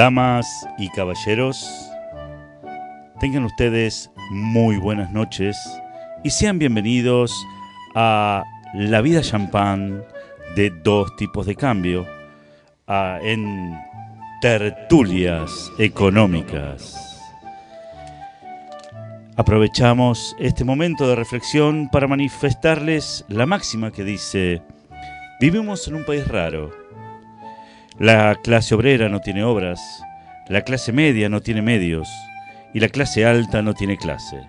[0.00, 1.70] Damas y caballeros,
[3.20, 5.58] tengan ustedes muy buenas noches
[6.24, 7.30] y sean bienvenidos
[7.94, 8.42] a
[8.72, 10.02] La Vida Champán
[10.56, 12.06] de dos tipos de cambio
[12.88, 13.78] en
[14.40, 17.20] tertulias económicas.
[19.36, 24.62] Aprovechamos este momento de reflexión para manifestarles la máxima que dice,
[25.42, 26.79] vivimos en un país raro.
[28.00, 30.02] La clase obrera no tiene obras,
[30.48, 32.08] la clase media no tiene medios
[32.72, 34.40] y la clase alta no tiene clase.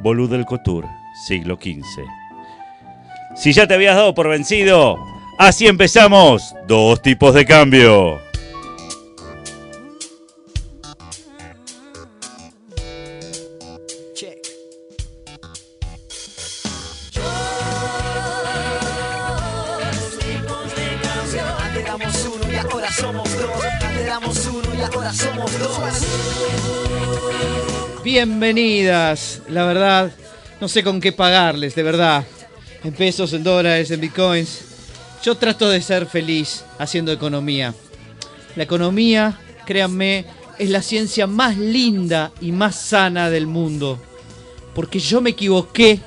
[0.00, 0.86] Bolú del Couture,
[1.26, 1.82] siglo XV.
[3.34, 4.96] Si ya te habías dado por vencido,
[5.40, 6.54] así empezamos.
[6.68, 8.27] Dos tipos de cambio.
[28.18, 30.10] Bienvenidas, la verdad,
[30.60, 32.26] no sé con qué pagarles, de verdad.
[32.82, 34.62] En pesos, en dólares, en bitcoins.
[35.22, 37.72] Yo trato de ser feliz haciendo economía.
[38.56, 40.24] La economía, créanme,
[40.58, 44.02] es la ciencia más linda y más sana del mundo.
[44.74, 46.00] Porque yo me equivoqué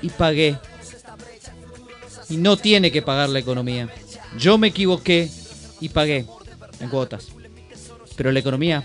[0.00, 0.56] y pagué.
[2.30, 3.90] Y no tiene que pagar la economía.
[4.38, 5.28] Yo me equivoqué
[5.82, 6.24] y pagué
[6.80, 7.26] en cuotas.
[8.16, 8.82] Pero la economía,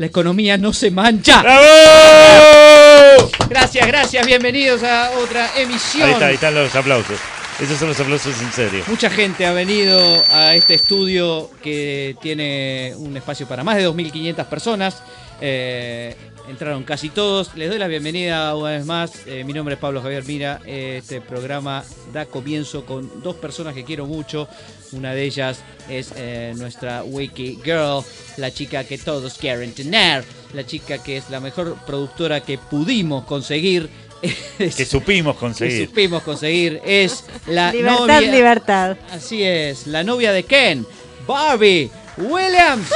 [0.00, 1.42] la economía no se mancha.
[1.42, 3.30] ¡Bravo!
[3.50, 6.08] Gracias, gracias, bienvenidos a otra emisión.
[6.08, 7.20] Ahí está, ahí están los aplausos.
[7.60, 8.82] Esos son los aplausos en serio.
[8.86, 10.00] Mucha gente ha venido
[10.32, 15.02] a este estudio que tiene un espacio para más de 2.500 personas.
[15.38, 16.16] Eh,
[16.48, 17.54] entraron casi todos.
[17.54, 19.12] Les doy la bienvenida una vez más.
[19.26, 20.60] Eh, mi nombre es Pablo Javier Mira.
[20.66, 24.48] Este programa da comienzo con dos personas que quiero mucho.
[24.92, 28.02] Una de ellas es eh, nuestra Wiki Girl,
[28.36, 33.24] la chica que todos quieren tener, la chica que es la mejor productora que pudimos
[33.24, 33.88] conseguir.
[34.58, 35.88] Es- Que supimos que conseguir.
[35.88, 38.96] supimos conseguir es la Libertad, novia libertad.
[39.10, 40.84] Así es, la novia de Ken,
[41.26, 42.88] Barbie Williams.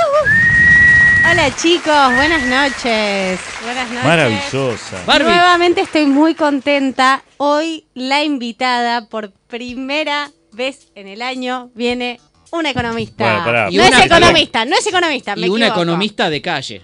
[1.31, 3.41] Hola chicos, buenas noches.
[3.63, 4.05] Buenas noches.
[4.05, 5.05] Maravillosa.
[5.07, 5.25] Barbie.
[5.31, 7.23] Nuevamente estoy muy contenta.
[7.39, 12.21] Hoy la invitada por primera vez en el año viene
[12.53, 13.25] una economista.
[13.25, 15.35] Bueno, pará, Y no una- es economista, no es economista.
[15.37, 15.83] me Y una equivoco.
[15.83, 16.83] economista de calle.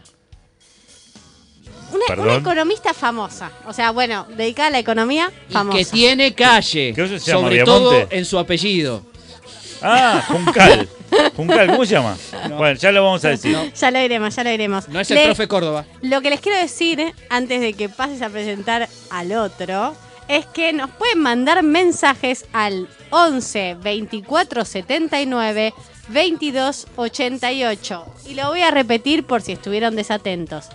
[1.93, 2.41] Una, Perdón.
[2.41, 3.51] economista famosa.
[3.67, 5.78] O sea, bueno, dedicada a la economía, Y famosa.
[5.78, 6.93] que tiene calle.
[6.95, 9.05] ¿Qué se llama, Sobre todo en su apellido.
[9.83, 10.89] Ah, Juncal.
[11.37, 12.17] Juncal, ¿cómo se llama?
[12.57, 13.57] Bueno, ya lo vamos a decir.
[13.75, 14.89] Ya lo diremos, ya lo diremos.
[14.89, 15.85] No es el Le- profe Córdoba.
[16.03, 19.95] Lo que les quiero decir, antes de que pases a presentar al otro,
[20.29, 25.75] es que nos pueden mandar mensajes al 11 24 79
[26.09, 28.05] 22 88.
[28.29, 30.67] Y lo voy a repetir por si estuvieron desatentos.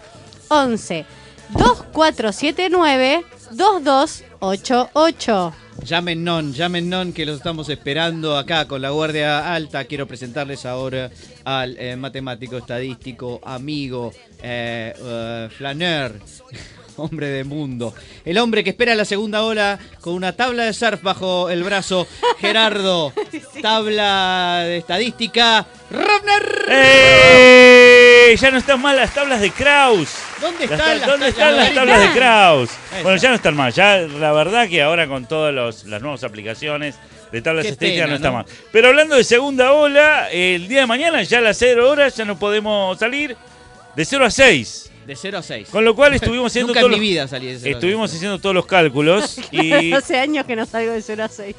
[0.50, 1.06] 11
[1.52, 3.24] 2479
[4.40, 5.54] 2288.
[5.84, 9.86] Llamen non, llamen non, que los estamos esperando acá con la Guardia Alta.
[9.86, 11.12] Quiero presentarles ahora
[11.44, 16.20] al eh, matemático, estadístico, amigo, eh, eh, flaner,
[16.98, 17.94] hombre de mundo.
[18.24, 22.08] El hombre que espera la segunda ola con una tabla de surf bajo el brazo,
[22.40, 23.14] Gerardo.
[23.62, 26.66] Tabla de estadística, Robner.
[26.70, 28.36] ¡Eh!
[28.40, 30.10] Ya no están mal las tablas de Kraus.
[30.42, 32.02] ¿Dónde Las están tab- ¿Dónde están las tablas?
[32.02, 32.70] de Kraus?
[33.04, 33.72] Bueno, ya no están mal.
[33.74, 35.54] Ya la verdad que ahora con todas
[35.86, 36.96] las nuevas aplicaciones
[37.32, 38.34] de tablas pena, no está ¿no?
[38.38, 38.46] mal.
[38.72, 42.26] Pero hablando de segunda ola, el día de mañana ya a las 0 horas ya
[42.26, 43.36] no podemos salir
[43.96, 44.92] de 0 a 6.
[45.06, 45.70] De 0 a 6.
[45.70, 47.78] Con lo cual estuvimos haciendo Nunca todos en mi los- vida salí de 0 a
[47.78, 48.18] Estuvimos 6.
[48.18, 51.56] haciendo todos los cálculos y Hace años que no salgo de 0 a 6.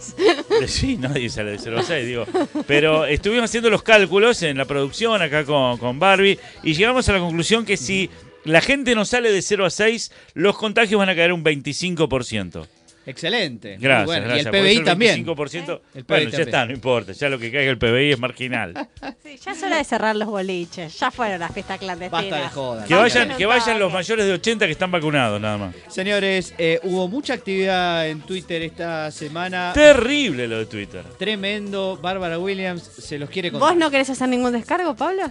[0.66, 2.24] Sí, nadie sale de 0 a 6, digo.
[2.66, 7.12] Pero estuvimos haciendo los cálculos en la producción acá con, con Barbie y llegamos a
[7.12, 8.10] la conclusión que si
[8.44, 12.66] la gente no sale de 0 a 6, los contagios van a caer un 25%.
[13.06, 13.76] Excelente.
[13.78, 14.24] Gracias, bueno.
[14.24, 14.44] gracias.
[14.44, 15.24] Y el Por PBI también.
[15.24, 17.12] 25%, El PBI bueno, ya está, no importa.
[17.12, 18.74] Ya lo que caiga el PBI es marginal.
[19.22, 20.98] Sí, ya es hora de cerrar los boliches.
[21.00, 22.30] Ya fueron las fiestas clándestinas.
[22.30, 22.84] Basta de joda.
[22.84, 25.74] Que vayan, que vayan los mayores de 80 que están vacunados, nada más.
[25.88, 29.72] Señores, eh, hubo mucha actividad en Twitter esta semana.
[29.74, 31.02] Terrible lo de Twitter.
[31.18, 31.98] Tremendo.
[32.00, 33.70] Bárbara Williams se los quiere contar.
[33.70, 35.24] ¿Vos no querés hacer ningún descargo, Pablo?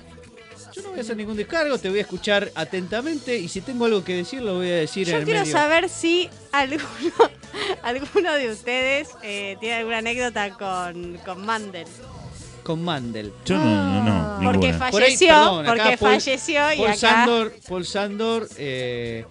[0.76, 3.86] Yo no voy a hacer ningún descargo, te voy a escuchar atentamente y si tengo
[3.86, 5.54] algo que decir lo voy a decir en Yo el quiero medio.
[5.54, 6.84] saber si alguno,
[7.84, 11.88] alguno de ustedes eh, tiene alguna anécdota con, con Mandel.
[12.64, 13.32] Con Mandel.
[13.46, 14.04] Yo no, no,
[14.40, 14.52] no.
[14.52, 14.90] Porque ninguna.
[14.92, 16.98] Por ahí, falleció, perdón, porque Paul- falleció y Paul acá...
[16.98, 19.26] Sandor, Paul Sandor eh,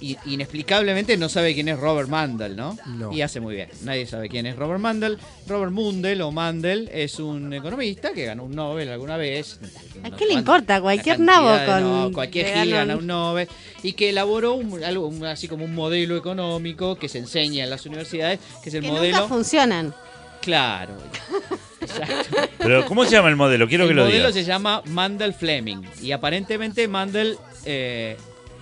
[0.00, 2.76] i- inexplicablemente no sabe quién es Robert Mandel, ¿no?
[2.86, 3.12] No.
[3.12, 3.68] Y hace muy bien.
[3.82, 5.18] Nadie sabe quién es Robert Mandel.
[5.46, 9.58] Robert Mundell o Mandel es un economista que ganó un Nobel alguna vez.
[10.02, 10.80] ¿A qué le importa?
[10.80, 11.82] Cualquier nabo de- con.
[11.82, 13.48] no, cualquier gil ganan- gana un Nobel
[13.82, 17.70] y que elaboró un, algo un- así como un modelo económico que se enseña en
[17.70, 19.16] las universidades, que es el que modelo.
[19.16, 19.94] nunca funcionan.
[20.40, 20.94] Claro.
[21.80, 22.36] Exacto.
[22.58, 23.66] Pero, ¿cómo se llama el modelo?
[23.68, 24.34] Quiero que el lo modelo digas.
[24.34, 28.16] se llama Mandel Fleming y aparentemente Mandel eh,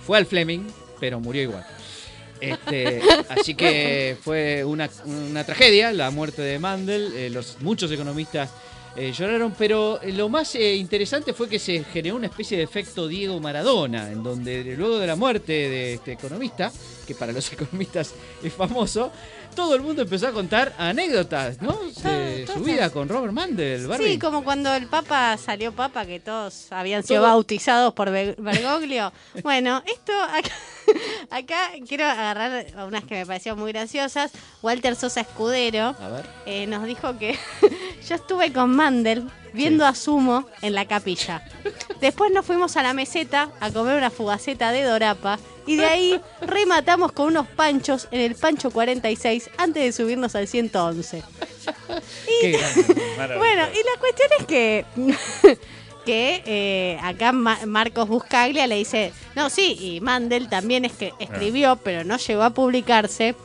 [0.05, 0.61] fue al Fleming,
[1.01, 1.65] pero murió igual.
[2.39, 7.11] Este, así que fue una, una tragedia la muerte de Mandel.
[7.15, 8.49] eh, los, muchos economistas
[8.95, 13.07] eh, lloraron, pero eh, lo más interesante fue que se generó una especie de efecto
[13.07, 16.71] Diego Maradona, en donde luego de la muerte de este economista,
[17.13, 18.13] que para los economistas
[18.43, 19.11] es famoso,
[19.55, 21.77] todo el mundo empezó a contar anécdotas, ¿no?
[22.03, 23.85] De su vida con Robert Mandel.
[23.87, 24.13] Barbie.
[24.13, 28.35] Sí, como cuando el Papa salió Papa, que todos habían sido Todo- bautizados por Be-
[28.37, 29.11] Bergoglio.
[29.43, 30.49] bueno, esto acá,
[31.31, 34.31] acá quiero agarrar unas que me parecieron muy graciosas.
[34.61, 36.25] Walter Sosa Escudero A ver.
[36.45, 37.37] eh, nos dijo que
[38.07, 41.43] yo estuve con Mandel viendo a Sumo en la capilla.
[41.99, 46.21] Después nos fuimos a la meseta a comer una fugaceta de Dorapa y de ahí
[46.41, 51.23] rematamos con unos panchos en el pancho 46 antes de subirnos al 111.
[52.41, 53.37] Qué grande.
[53.37, 54.85] Bueno, y la cuestión es que
[56.05, 61.13] que eh, acá Ma- Marcos Buscaglia le dice, no, sí, y Mandel también es que
[61.19, 63.35] escribió, pero no llegó a publicarse.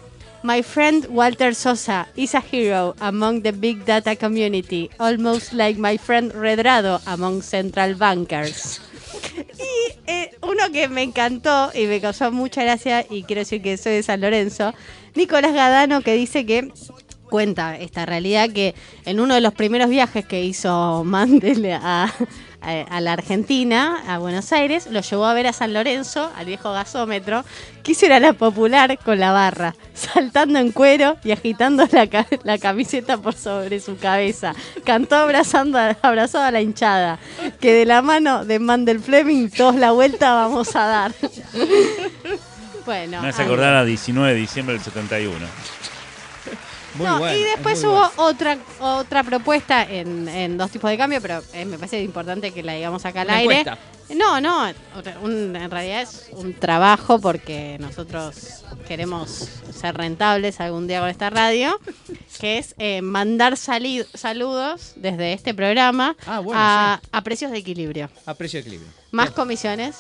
[0.42, 5.98] My friend Walter Sosa is a hero among the big data community, almost like my
[5.98, 8.80] friend Redrado among central bankers.
[9.36, 13.76] Y eh, uno que me encantó y me causó mucha gracia, y quiero decir que
[13.76, 14.74] soy de San Lorenzo,
[15.14, 16.70] Nicolás Gadano, que dice que
[17.28, 18.74] cuenta esta realidad que
[19.04, 22.12] en uno de los primeros viajes que hizo Mandel a,
[22.66, 26.46] a- a la Argentina, a Buenos Aires, lo llevó a ver a San Lorenzo, al
[26.46, 27.44] viejo gasómetro,
[27.82, 32.26] quiso ir a la popular con la barra, saltando en cuero y agitando la, ca-
[32.44, 34.54] la camiseta por sobre su cabeza.
[34.84, 37.18] Cantó abrazando a- abrazado a la hinchada,
[37.60, 41.12] que de la mano de Mandel Fleming todos la vuelta vamos a dar.
[42.84, 43.22] bueno.
[43.22, 45.46] Me hace acordar a 19 de diciembre del 71.
[46.96, 48.10] Muy No, bueno, y es después hubo bueno.
[48.16, 52.62] otra otra propuesta en, en dos tipos de cambio, pero eh, me parece importante que
[52.62, 53.58] la digamos acá al Una aire.
[53.60, 53.78] encuesta.
[54.14, 54.68] No, no,
[55.22, 61.28] un- en realidad es un trabajo porque nosotros queremos ser rentables algún día con esta
[61.28, 61.78] radio,
[62.40, 68.08] que es eh, mandar saludos desde este programa Ah, bueno, a, a precios de equilibrio.
[68.26, 68.88] A precio de equilibrio.
[69.10, 69.96] Más comisiones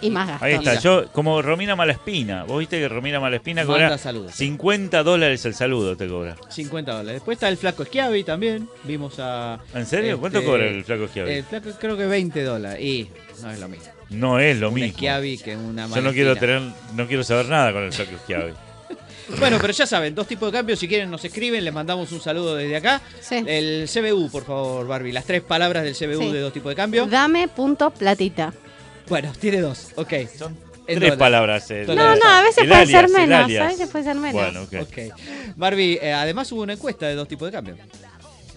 [0.00, 0.46] y más gastos.
[0.46, 2.44] Ahí está, yo como Romina Malaspina.
[2.44, 4.34] Vos viste que Romina Malaspina Manda cobra saludos.
[4.34, 6.36] 50 dólares el saludo, te cobra.
[6.48, 7.14] 50 dólares.
[7.14, 8.68] Después está el flaco Schiavi también.
[8.84, 9.58] Vimos a.
[9.74, 10.18] ¿En serio?
[10.20, 11.32] ¿Cuánto este, cobra el flaco Schiavi?
[11.32, 12.82] El flaco creo que 20 dólares.
[12.82, 13.08] Y
[13.42, 13.86] no es lo mismo.
[14.10, 14.98] No es lo un mismo.
[14.98, 16.62] Schiavi que una Yo no quiero tener,
[16.94, 18.52] no quiero saber nada con el flaco Schiavi.
[19.40, 20.78] Bueno, pero ya saben, dos tipos de cambios.
[20.78, 21.64] Si quieren, nos escriben.
[21.64, 23.00] Les mandamos un saludo desde acá.
[23.20, 23.42] Sí.
[23.44, 25.10] El CBU, por favor, Barbie.
[25.10, 26.32] Las tres palabras del CBU Sí.
[26.32, 27.06] de dos tipos de cambio.
[27.06, 28.52] Dame punto platita.
[29.08, 29.88] Bueno, tiene dos.
[29.96, 30.12] Ok.
[30.36, 30.52] Son
[30.88, 31.16] En tres dólares.
[31.18, 31.70] palabras.
[31.70, 33.50] el- No, No, a veces puede alias, ser menos.
[33.60, 34.32] A veces puede ser menos.
[34.32, 34.74] Bueno, ok.
[34.82, 34.98] Ok.
[35.56, 37.76] Barbie, eh, además hubo una encuesta de dos tipos de cambio.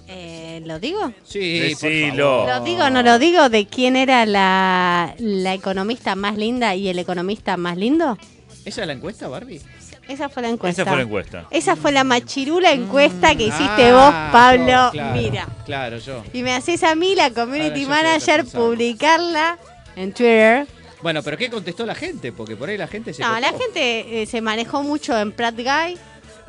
[0.07, 1.13] Eh, ¿Lo digo?
[1.23, 2.45] Sí, por Decilo.
[2.45, 2.49] favor.
[2.59, 6.89] ¿Lo digo o no lo digo de quién era la, la economista más linda y
[6.89, 8.17] el economista más lindo?
[8.65, 9.61] ¿Esa es la encuesta, Barbie?
[10.07, 10.81] Esa fue la encuesta.
[10.81, 11.45] Esa fue la encuesta.
[11.51, 14.89] Esa fue la machirula encuesta que hiciste Ah, vos, Pablo.
[14.91, 15.47] claro, Mira.
[15.67, 16.23] Claro, yo.
[16.33, 19.59] Y me haces a mí, la community Ahora manager, publicarla
[19.95, 20.67] en Twitter.
[21.01, 22.31] Bueno, pero ¿qué contestó la gente?
[22.31, 23.21] Porque por ahí la gente se.
[23.21, 25.97] No, la gente eh, se manejó mucho en Pratt Guy.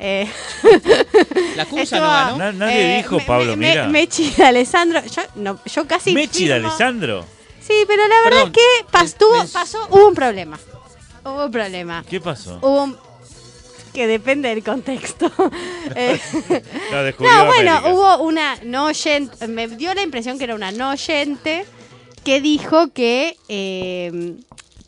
[0.03, 0.27] Eh,
[1.55, 2.37] La Cusa estuvo, no ganó.
[2.37, 3.85] Na- nadie dijo, me- Pablo, me- mira.
[3.85, 5.01] me- Mechi de Alessandro.
[5.05, 6.13] Yo, no, yo casi.
[6.13, 7.25] Mechi de Alessandro.
[7.61, 10.59] Sí, pero la verdad Perdón, es que pas- men- tuvo- men- pasó, hubo un problema.
[11.23, 12.03] Hubo un problema.
[12.09, 12.57] ¿Qué pasó?
[12.61, 12.97] Hubo un-
[13.93, 15.31] que depende del contexto.
[15.95, 16.19] Eh,
[17.19, 17.81] No, bueno, América.
[17.93, 21.65] hubo una no oyente, me dio la impresión que era una no oyente
[22.23, 24.35] que dijo que, eh,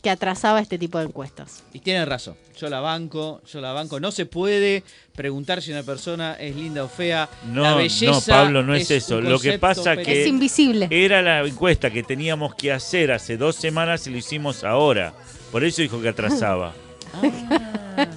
[0.02, 1.62] que atrasaba este tipo de encuestas.
[1.72, 2.36] Y tiene razón.
[2.58, 3.98] Yo la banco, yo la banco.
[3.98, 4.84] No se puede
[5.16, 7.28] preguntar si una persona es linda o fea.
[7.50, 9.20] No, la belleza no, Pablo, no es eso.
[9.20, 10.86] Lo que pasa que- es invisible.
[10.90, 15.12] Era la encuesta que teníamos que hacer hace dos semanas y lo hicimos ahora.
[15.50, 16.74] Por eso dijo que atrasaba.
[17.96, 18.08] Ah,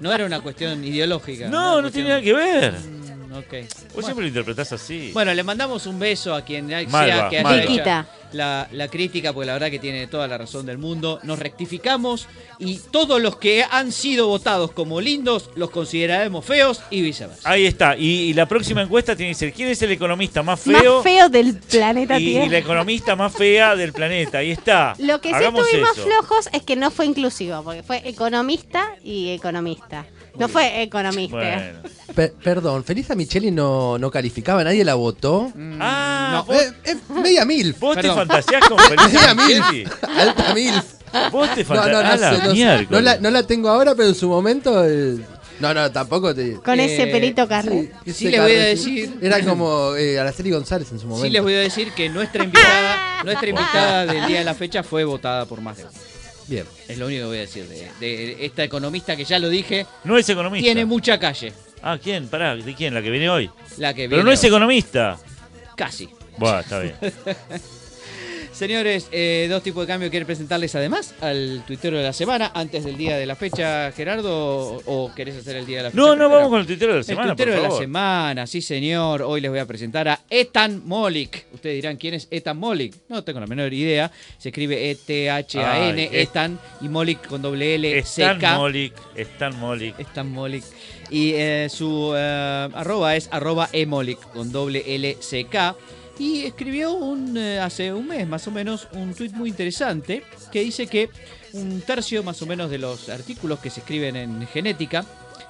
[0.00, 1.48] no era una cuestión ideológica.
[1.50, 2.74] No, no tiene cuestión- nada que ver.
[3.38, 3.52] Ok.
[3.52, 4.06] Vos Bueno.
[4.06, 5.10] siempre lo interpretás así.
[5.12, 9.32] Bueno, le mandamos un beso a quien sea Malva, que haya hecho, la, la crítica,
[9.32, 11.18] porque la verdad que tiene toda la razón del mundo.
[11.22, 12.26] Nos rectificamos
[12.58, 17.48] y todos los que han sido votados como lindos los consideraremos feos y viceversa.
[17.48, 17.96] Ahí está.
[17.96, 21.02] Y, y la próxima encuesta tiene que ser quién es el economista más feo, Más
[21.04, 22.48] feo del planeta y, y Tierra.
[22.50, 24.38] la economista más fea del planeta.
[24.38, 24.94] Ahí está.
[24.98, 26.06] Lo que sí Hagamos estuvimos eso.
[26.06, 30.04] flojos es que no fue inclusivo, porque fue economista y economista.
[30.38, 31.36] No fue economista.
[31.36, 31.78] Bueno.
[32.14, 35.52] Pe- perdón, Felisa Micheli no, no calificaba, nadie la votó.
[35.54, 36.44] Mm, Ah, no.
[36.44, 37.74] vos, Eh, eh, media mil.
[37.78, 38.16] vos te Perdón.
[38.28, 39.56] fantaseás con Felisa Media mil.
[39.60, 39.84] Micheli.
[40.18, 40.74] Alta mil.
[41.32, 42.52] Vos te No, no, no, sé, no sé.
[42.52, 42.90] miércoles.
[42.90, 44.84] No la, no la tengo ahora, pero en su momento.
[44.86, 45.18] eh,
[45.60, 46.54] no, no, tampoco te.
[46.54, 47.90] Con ese Eh, pelito carre.
[48.04, 51.24] Sí, Sí le voy a decir- Era como eh, Araceli González en su momento.
[51.26, 54.82] Sí les voy a decir que nuestra invitada, nuestra invitada del día de la fecha
[54.82, 55.92] fue votada por más de uno.
[56.48, 56.64] Bien.
[56.88, 59.86] Es lo único que voy a decir de, de esta economista que ya lo dije,
[60.04, 60.64] No es economista.
[60.64, 61.52] tiene mucha calle.
[61.82, 62.26] Ah, ¿quién?
[62.28, 62.92] Pará, ¿de quién?
[62.94, 63.50] ¿La que viene hoy?
[63.76, 65.16] La que Pero viene no es economista.
[65.76, 66.08] Casi.
[66.36, 66.94] Bueno, está bien.
[68.58, 72.84] Señores, eh, dos tipos de cambio quiero presentarles además al tuitero de la semana, antes
[72.84, 76.02] del día de la fecha, Gerardo, o, o querés hacer el día de la fecha?
[76.02, 78.48] No, no, vamos con el tuitero de la semana, el tuitero por de la semana,
[78.48, 79.22] sí señor.
[79.22, 81.44] Hoy les voy a presentar a Ethan Molik.
[81.52, 82.96] Ustedes dirán, ¿quién es Ethan Molik?
[83.08, 84.10] No tengo la menor idea.
[84.38, 88.56] Se escribe E-T-H-A-N, Ethan, y Molik con doble L, Stan C-K.
[88.56, 90.00] Molik, Stan Molik.
[90.00, 90.64] Stan Molik.
[91.10, 95.76] Y eh, su eh, arroba es arroba emolik con doble L C K.
[96.18, 100.60] Y escribió un, eh, hace un mes más o menos un tuit muy interesante que
[100.60, 101.10] dice que
[101.52, 105.04] un tercio más o menos de los artículos que se escriben en genética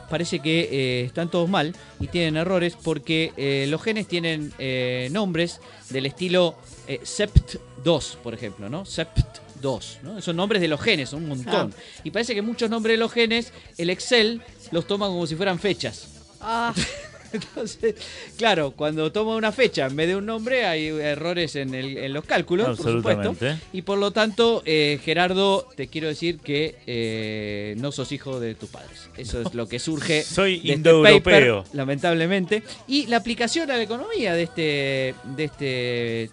[0.09, 5.09] parece que eh, están todos mal y tienen errores porque eh, los genes tienen eh,
[5.13, 5.61] nombres
[5.91, 6.57] del estilo
[6.87, 8.85] eh, SEPT2, por ejemplo, ¿no?
[8.85, 10.21] SEPT2, ¿no?
[10.23, 11.75] Son nombres de los genes, son un montón.
[12.05, 15.59] Y parece que muchos nombres de los genes, el Excel los toma como si fueran
[15.59, 16.09] fechas.
[16.41, 16.73] Ah,
[17.33, 17.95] Entonces,
[18.37, 22.13] claro, cuando toma una fecha en vez de un nombre hay errores en, el- en
[22.13, 23.37] los cálculos, por supuesto.
[23.73, 28.55] Y por lo tanto, eh, Gerardo, te quiero decir que eh, no sos hijo de
[28.55, 29.09] tus padres.
[29.17, 31.65] Eso es lo que surge Soy de este indoeuropeo.
[31.73, 32.63] lamentablemente.
[32.87, 36.31] Y la aplicación a la economía de este, de este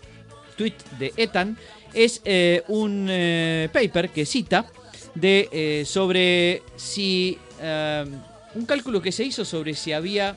[0.57, 1.57] tweet de Ethan
[1.93, 4.65] es eh, un eh, paper que cita
[5.13, 8.05] de eh, sobre si eh,
[8.53, 10.35] un cálculo que se hizo sobre si había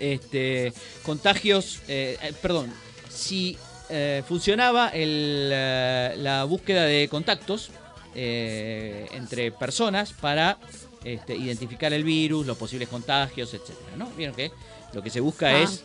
[0.00, 2.72] este, contagios, eh, eh, perdón,
[3.08, 3.56] si
[3.90, 7.70] eh, funcionaba el, la búsqueda de contactos
[8.14, 10.58] eh, entre personas para
[11.04, 14.10] este, identificar el virus, los posibles contagios, etcétera, ¿no?
[14.16, 14.50] Vieron que
[14.92, 15.60] lo que se busca Ah.
[15.62, 15.82] es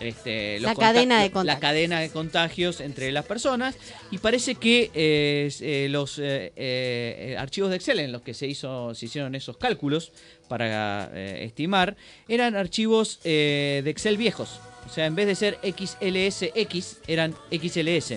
[0.00, 1.60] este, La cadena de la contagios.
[1.60, 3.76] cadena de contagios entre las personas
[4.10, 8.94] y parece que eh, eh, los eh, archivos de Excel en los que se hizo
[8.94, 10.12] se hicieron esos cálculos
[10.48, 11.96] para eh, estimar
[12.28, 18.14] eran archivos eh, de Excel viejos o sea en vez de ser XLSX eran XLS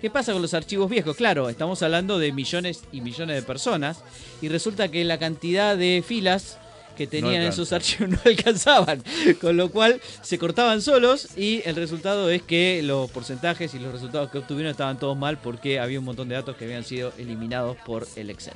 [0.00, 1.14] ¿Qué pasa con los archivos viejos?
[1.14, 4.02] Claro, estamos hablando de millones y millones de personas
[4.40, 6.56] y resulta que la cantidad de filas
[7.00, 7.62] que tenían alcanza.
[7.62, 9.02] esos archivos no alcanzaban,
[9.40, 13.90] con lo cual se cortaban solos y el resultado es que los porcentajes y los
[13.90, 17.14] resultados que obtuvieron estaban todos mal porque había un montón de datos que habían sido
[17.16, 18.52] eliminados por el Excel.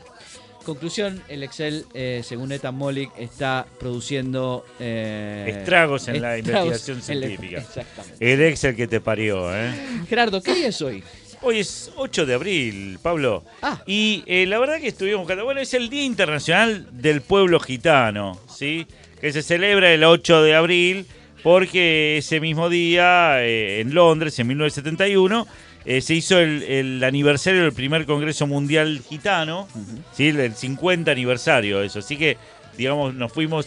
[0.63, 4.67] Conclusión, el Excel, eh, según Ethan Molik, está produciendo...
[4.79, 7.59] eh, Estragos en la investigación en científica.
[7.61, 8.33] Exactamente.
[8.33, 9.73] El Excel que te parió, ¿eh?
[10.09, 11.03] Gerardo, ¿qué día es hoy?
[11.47, 13.45] Hoy es 8 de abril, Pablo.
[13.61, 13.83] Ah.
[13.87, 15.45] Y eh, la verdad que estuvimos buscando.
[15.45, 18.87] Bueno, es el Día Internacional del Pueblo Gitano, ¿sí?
[19.21, 21.07] Que se celebra el 8 de abril
[21.43, 25.47] porque ese mismo día, eh, en Londres, en 1971,
[25.85, 29.69] eh, se hizo el, el aniversario del primer Congreso Mundial Gitano,
[30.15, 30.29] ¿sí?
[30.29, 31.99] El 50 aniversario, eso.
[31.99, 32.39] Así que,
[32.77, 33.67] digamos, nos fuimos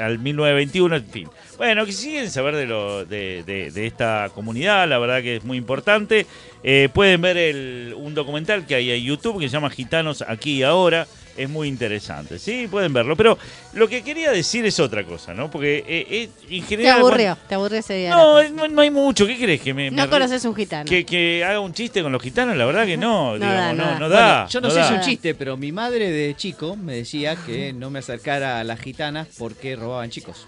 [0.00, 1.28] al 1921, en fin.
[1.56, 5.58] Bueno, que si quieren saber de, lo, de esta comunidad, la verdad que es muy
[5.58, 6.26] importante.
[6.62, 10.58] Eh, pueden ver el- un documental que hay en YouTube que se llama Gitanos aquí
[10.58, 11.06] y ahora.
[11.38, 12.66] Es muy interesante, ¿sí?
[12.68, 13.14] Pueden verlo.
[13.16, 13.38] Pero
[13.74, 15.48] lo que quería decir es otra cosa, ¿no?
[15.50, 16.98] Porque eh, eh, en te general...
[16.98, 18.10] aburrió, te aburrió ese día.
[18.10, 19.26] no, no, no hay mucho.
[19.26, 19.60] ¿Qué crees?
[19.60, 19.96] Que me, fecha.
[20.02, 20.88] me no conoces un gitano.
[20.88, 23.72] que, que haga un chiste con los gitanos, la verdad que no, No digamos, da,
[23.72, 23.98] no, no da.
[24.00, 24.32] no da.
[24.32, 24.88] Bueno, yo no, no sé da.
[24.88, 28.58] si es un chiste, pero mi madre de chico me decía que no me acercara
[28.58, 30.46] a las gitanas porque robaban chicos.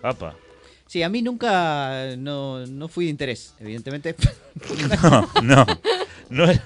[0.00, 0.34] Papa.
[0.94, 4.14] Sí, a mí nunca no, no fui de interés, evidentemente.
[5.02, 5.66] No, no.
[6.30, 6.64] No, era-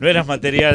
[0.00, 0.74] no eras material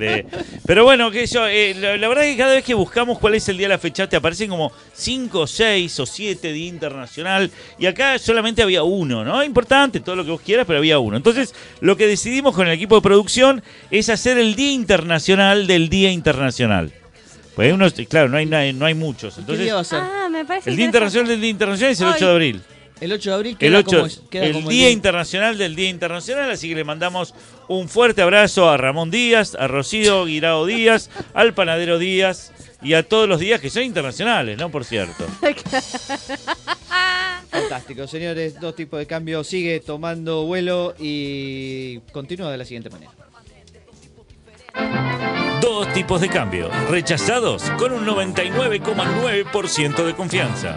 [0.00, 0.26] de...
[0.66, 3.56] Pero bueno, que yo, eh, la, verdad que cada vez que buscamos cuál es el
[3.56, 7.52] día de la fecha, te aparecen como 5, 6 o 7 día internacional.
[7.78, 9.44] Y acá solamente había uno, ¿no?
[9.44, 11.16] Importante, todo lo que vos quieras, pero había uno.
[11.16, 15.88] Entonces, lo que decidimos con el equipo de producción es hacer el Día Internacional del
[15.88, 16.92] Día Internacional.
[17.54, 19.34] Pues hay unos, claro, no hay, no hay muchos.
[19.34, 20.00] ¿Qué Entonces, día va a ser?
[20.00, 20.84] Ah, me parece el Día.
[20.86, 22.12] Internacional del Día Internacional es el Ay.
[22.16, 22.62] 8 de abril.
[23.00, 25.74] El 8 de abril El, queda 8, como, es- queda el como Día Internacional del
[25.74, 27.34] Día Internacional, así que le mandamos
[27.68, 32.52] un fuerte abrazo a Ramón Díaz, a Rocío Guirao Díaz, al panadero Díaz
[32.82, 34.70] y a todos los días que son internacionales, ¿no?
[34.70, 35.24] Por cierto.
[37.50, 38.60] Fantástico, señores.
[38.60, 39.42] Dos tipos de cambio.
[39.44, 43.10] Sigue tomando vuelo y continúa de la siguiente manera.
[45.60, 50.76] Dos tipos de cambio, rechazados con un 99,9% de confianza.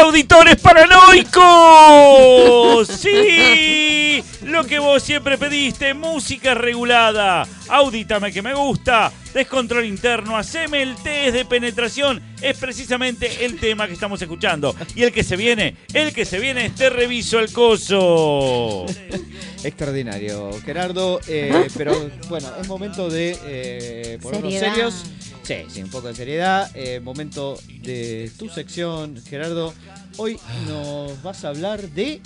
[0.00, 2.88] Auditores paranoicos!
[2.88, 4.22] ¡Sí!
[4.44, 7.46] Lo que vos siempre pediste, música regulada.
[7.68, 9.12] Audítame que me gusta.
[9.32, 12.20] Descontrol interno, haceme el test de penetración.
[12.42, 14.74] Es precisamente el tema que estamos escuchando.
[14.96, 18.86] Y el que se viene, el que se viene es Te reviso el coso.
[19.62, 21.20] Extraordinario, Gerardo.
[21.28, 24.74] eh, pero bueno, es momento de eh, ponernos Seriedad.
[24.74, 25.04] serios.
[25.50, 26.70] Sí, sí, un poco de seriedad.
[26.74, 29.74] eh, momento de tu sección, Gerardo.
[30.16, 30.38] Hoy
[30.68, 32.20] nos vas a hablar de,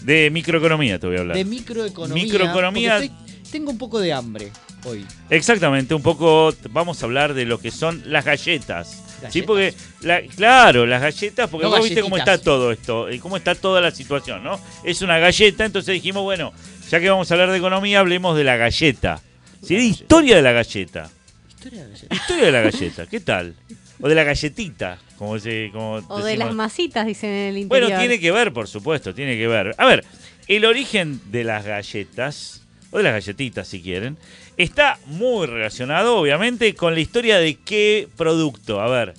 [0.00, 1.36] De microeconomía te voy a hablar.
[1.36, 2.24] de microeconomía.
[2.24, 2.90] Microeconomía.
[2.94, 4.50] porque estoy- tengo un poco de hambre
[4.84, 5.04] hoy.
[5.28, 8.88] Exactamente, un poco vamos a hablar de lo que son las galletas.
[8.92, 9.46] Sí, ¿Galletas?
[9.46, 13.36] porque, la- claro, las galletas, porque No vos viste cómo está todo esto, y cómo
[13.36, 14.58] está toda la situación, ¿no?
[14.84, 16.54] Es una galleta, entonces dijimos, bueno,
[16.90, 19.20] ya que vamos a hablar de economía, hablemos de la galleta.
[19.62, 19.74] ¿Sí?
[19.74, 21.10] De historia de la galleta.
[21.58, 22.14] Historia de galleta.
[22.14, 23.54] Historia de la galleta, ¿qué tal?
[24.00, 25.70] O de la galletita, como se.
[25.72, 27.88] Como O de las masitas, dicen en el interior.
[27.88, 29.74] Bueno, tiene que ver, por supuesto, tiene que ver.
[29.76, 30.04] A ver,
[30.46, 32.62] el origen de las galletas,
[32.92, 34.16] o de las galletitas si quieren,
[34.56, 38.80] está muy relacionado, obviamente, con la historia de qué producto.
[38.80, 39.14] A ver,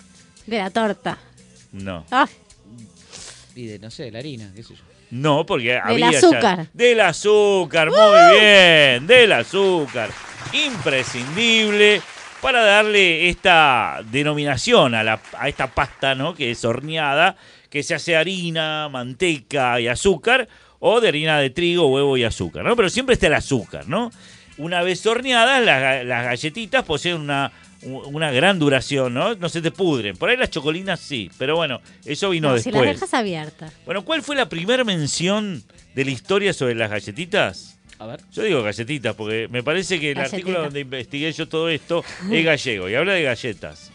[0.47, 1.17] De la torta.
[1.73, 2.05] no.
[2.09, 2.27] Ay,
[3.55, 4.81] Y de, no sé, la harina, qué sé yo.
[5.11, 6.67] No, porque había ya- azúcar.
[6.71, 10.09] Del azúcar, muy bien, del azúcar.
[10.53, 12.01] Imprescindible
[12.41, 16.33] para darle esta denominación a, la, a esta pasta, ¿no?
[16.33, 17.35] Que es horneada,
[17.69, 20.47] que se hace harina, manteca y azúcar,
[20.79, 22.75] o de harina de trigo, huevo y azúcar, ¿no?
[22.75, 24.11] Pero siempre está el azúcar, ¿no?
[24.57, 27.51] Una vez horneadas, las, ga- las galletitas poseen una,
[27.83, 29.35] una gran duración, ¿no?
[29.35, 30.15] No se te pudren.
[30.17, 32.85] Por ahí las chocolinas sí, pero bueno, eso vino no, si después.
[32.85, 33.73] las dejas abiertas.
[33.85, 35.63] Bueno, ¿cuál fue la primera mención
[35.95, 37.78] de la historia sobre las galletitas?
[37.99, 38.21] A ver.
[38.31, 40.37] Yo digo galletitas porque me parece que el Galletita.
[40.37, 43.91] artículo donde investigué yo todo esto es gallego y habla de galletas.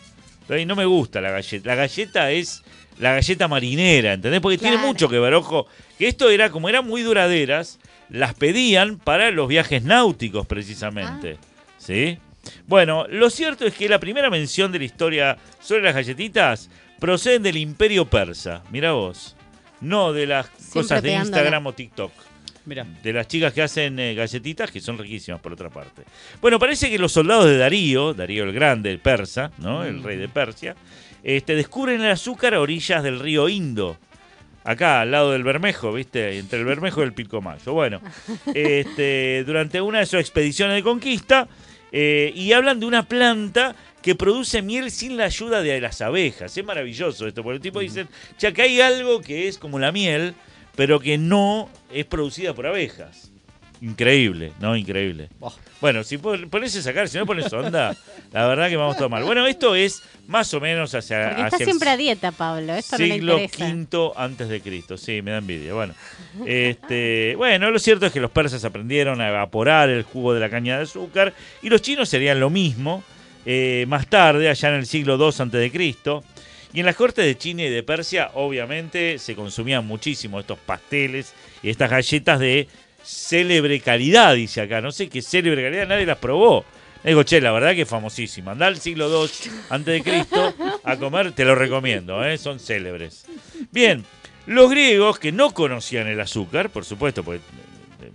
[0.67, 1.67] No me gusta la galleta.
[1.71, 2.63] La galleta es
[2.99, 4.41] la galleta marinera, ¿entendés?
[4.43, 5.67] Porque tiene mucho que ver, ojo,
[5.99, 11.39] que esto era, como eran muy duraderas, las pedían para los viajes náuticos precisamente.
[11.79, 12.19] ¿Sí?
[12.67, 16.69] Bueno, lo cierto es que la primera mención de la historia sobre las galletitas
[17.01, 18.63] proceden del imperio persa.
[18.71, 19.35] Mira vos.
[19.81, 21.15] No de las cosas de.
[21.15, 22.13] Instagram o TikTok
[22.67, 22.87] Mira.
[23.03, 26.03] de las chicas que hacen eh, galletitas, que son riquísimas por otra parte.
[26.41, 29.85] Bueno, parece que los soldados de Darío, Darío el Grande, el persa, ¿no?
[29.85, 30.75] El rey de Persia,
[31.23, 33.99] este, descubren el azúcar a orillas del río Indo.
[34.65, 36.39] Acá, al lado del Bermejo, ¿viste?
[36.39, 37.73] Entre el Bermejo y el Pilcomayo.
[37.73, 38.01] Bueno,
[38.55, 41.49] este, durante una de sus expediciones de conquista,
[41.97, 46.57] eh, y hablan de una planta que produce miel sin la ayuda de las abejas.
[46.57, 49.93] Es maravilloso esto, porque el tipo dicen, ya que hay algo que es como la
[49.93, 50.35] miel,
[50.77, 53.31] pero que no es producida por abejas.
[53.81, 54.77] Increíble, ¿no?
[54.77, 55.29] Increíble.
[55.81, 57.95] Bueno, si pon- pones a sacar, si no pones onda,
[58.33, 59.25] la verdad que vamos todo mal.
[59.25, 62.73] Bueno, esto es más o menos hacia, Porque está hacia siempre a dieta, Pablo.
[62.75, 63.75] Esto no siglo interesa.
[63.75, 64.97] V antes de Cristo.
[64.97, 65.75] Sí, me da envidia.
[65.75, 65.93] Bueno,
[66.47, 70.49] este, bueno, lo cierto es que los persas aprendieron a evaporar el jugo de la
[70.49, 73.03] caña de azúcar y los chinos serían lo mismo
[73.45, 76.25] eh, más tarde, allá en el siglo II antes de Cristo.
[76.75, 81.33] Y en las cortes de China y de Persia, obviamente, se consumían muchísimo estos pasteles
[81.63, 82.67] y estas galletas de
[83.05, 84.81] célebre calidad, dice acá.
[84.81, 86.65] No sé qué célebre calidad, nadie las probó.
[87.05, 88.51] Digo, che, la verdad que es famosísima.
[88.53, 89.31] Andá al siglo II
[89.71, 92.37] antes de Cristo a comer, te lo recomiendo, ¿eh?
[92.39, 93.25] son célebres.
[93.71, 94.05] Bien,
[94.47, 97.41] los griegos que no conocían el azúcar, por supuesto, porque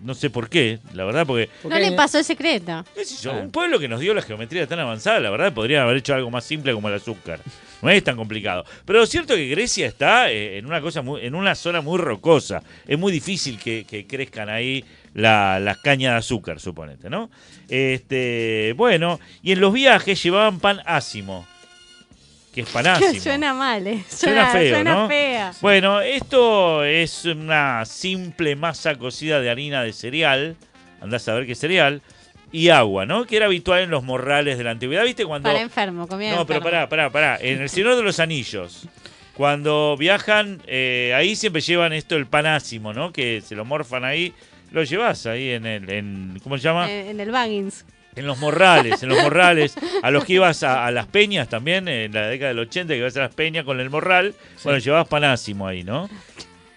[0.03, 2.85] no sé por qué, la verdad, porque No le pasó el secreto.
[2.95, 5.83] qué sé yo, un pueblo que nos dio la geometría tan avanzada, la verdad podrían
[5.83, 7.39] haber hecho algo más simple como el azúcar.
[7.81, 8.65] No es tan complicado.
[8.85, 11.79] Pero lo cierto es que Grecia está eh, en una cosa muy- en una zona
[11.79, 12.61] muy rocosa.
[12.85, 14.83] Es muy difícil que, que crezcan ahí
[15.13, 17.29] la- las cañas de azúcar, suponete, ¿no?
[17.69, 21.47] Este, bueno, y en los viajes llevaban pan ácimo.
[22.59, 23.13] Que es panásimo.
[23.21, 24.03] Suena mal, ¿eh?
[24.09, 25.07] Suena feo, suena ¿no?
[25.07, 25.53] fea.
[25.61, 30.57] Bueno, esto es una simple masa cocida de harina de cereal,
[31.01, 32.01] andás a ver qué cereal,
[32.51, 33.25] y agua, ¿no?
[33.25, 35.25] Que era habitual en los morrales de la antigüedad, ¿viste?
[35.25, 35.47] Cuando...
[35.47, 37.37] Para enfermo, comida de No, pero pará, pará, pará.
[37.39, 38.87] En el Señor de los Anillos,
[39.35, 43.13] cuando viajan, eh, ahí siempre llevan esto, el panásimo, ¿no?
[43.13, 44.33] Que se lo morfan ahí.
[44.71, 46.91] Lo llevas ahí en el, en, ¿cómo se llama?
[46.91, 47.85] En, en el Baggins.
[48.19, 49.75] En los morrales, en los morrales.
[50.03, 52.97] A los que ibas a, a las peñas también, en la década del 80, que
[52.99, 54.33] ibas a las peñas con el morral.
[54.63, 56.09] Bueno, llevabas panásimo ahí, ¿no?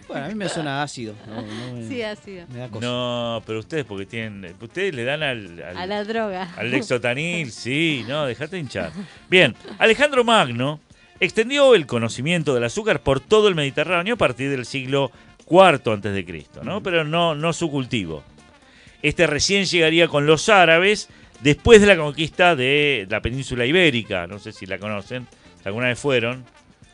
[0.07, 1.15] Bueno, a mí me suena ácido.
[1.27, 2.45] No, no me, Sí, ha sido.
[2.51, 2.85] me da cosa.
[2.85, 4.55] No, pero ustedes porque tienen...
[4.61, 5.63] Ustedes le dan al...
[5.63, 6.53] al- A la droga.
[6.55, 8.91] Al Lexotanil, sí, no, dejate hinchar.
[9.29, 10.79] Bien, Alejandro Magno
[11.19, 15.11] extendió el conocimiento del azúcar por todo el Mediterráneo a partir del siglo
[15.49, 16.83] IV antes de Cristo, ¿no?
[16.83, 18.23] Pero no, no su cultivo.
[19.01, 21.09] Este recién llegaría con los árabes
[21.43, 24.25] después de la conquista de la península ibérica.
[24.27, 25.27] No sé si la conocen,
[25.61, 26.43] si alguna vez fueron.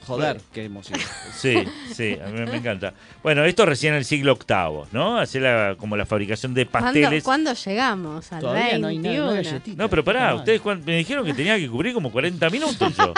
[0.05, 0.99] Joder, qué emoción.
[1.39, 1.55] Sí,
[1.93, 2.93] sí, a mí me encanta.
[3.23, 5.17] Bueno, esto recién en el siglo VIII, ¿no?
[5.19, 7.23] Hacer la- como la fabricación de ¿Cuándo, pasteles.
[7.23, 8.31] cuándo llegamos?
[8.33, 9.75] Al Todavía no hay nada, no hay 21.
[9.77, 13.13] No, pero pará, ustedes cuan- me dijeron que tenía que cubrir como 40 minutos yo.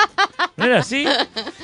[0.57, 1.05] ¿No era así?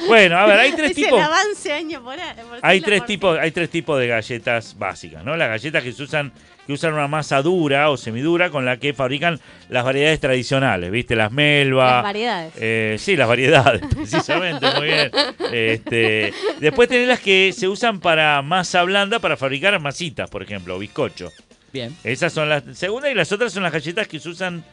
[0.08, 1.19] Bueno, a ver, hay tres Es tipos.
[1.19, 2.43] el avance año por año.
[2.49, 5.36] por Hay tres tipos, hay tres tipos de galletas básicas, ¿no?
[5.36, 6.32] Las galletas que se usan,
[6.67, 11.15] que usan una masa dura o semidura con la que fabrican las variedades tradicionales, ¿viste?
[11.15, 11.93] Las melva.
[11.93, 12.53] Las variedades.
[12.58, 15.12] eh, sí, las variedades, precisamente, muy bien.
[15.51, 20.75] Este, después tenés las que se usan para masa blanda para fabricar masitas, por ejemplo,
[20.75, 21.32] o bizcocho.
[21.73, 21.95] Bien.
[22.03, 24.63] Esas son las segundas y las otras son las galletas que se usan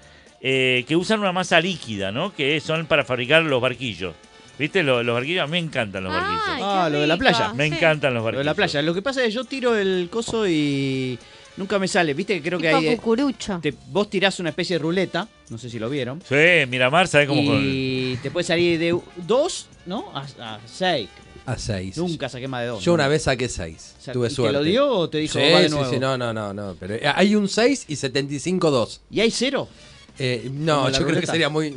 [0.40, 2.34] eh, que usan una masa líquida, ¿no?
[2.34, 4.14] Que son para fabricar los barquillos.
[4.58, 4.82] ¿Viste?
[4.84, 6.42] Lo- Los, barquillos, a mí me encantan los barquillos.
[6.62, 7.52] Ah, lo de la playa.
[7.54, 7.74] Me sí.
[7.74, 8.40] encantan los Lo barquillos.
[8.40, 8.82] de la playa.
[8.82, 11.18] Lo que pasa es que yo tiro el coso y
[11.56, 12.14] nunca me sale.
[12.14, 12.88] Viste que creo que hay.
[12.88, 13.58] eh, cucurucho.
[13.62, 15.28] te- vos tirás una especie de ruleta.
[15.50, 16.22] No sé si lo vieron.
[16.28, 20.10] Sí, Miramar, ¿sabes cómo con- Y te puede salir de dos, ¿no?
[20.14, 21.08] A, a seis.
[21.46, 21.98] A 6.
[21.98, 22.82] Nunca saqué más de dos.
[22.82, 22.94] Yo ¿no?
[22.94, 23.96] una vez saqué 6.
[23.98, 24.54] O sea, Tuve ¿y suerte.
[24.56, 25.90] ¿Te lo dio o te dijo Sí, va de sí, nuevo?
[25.90, 26.74] sí, no, no, no, no.
[26.80, 29.00] Pero hay un 6 y 75-2.
[29.10, 29.68] ¿Y hay cero?
[30.18, 31.74] Eh, no, yo creo que sería muy,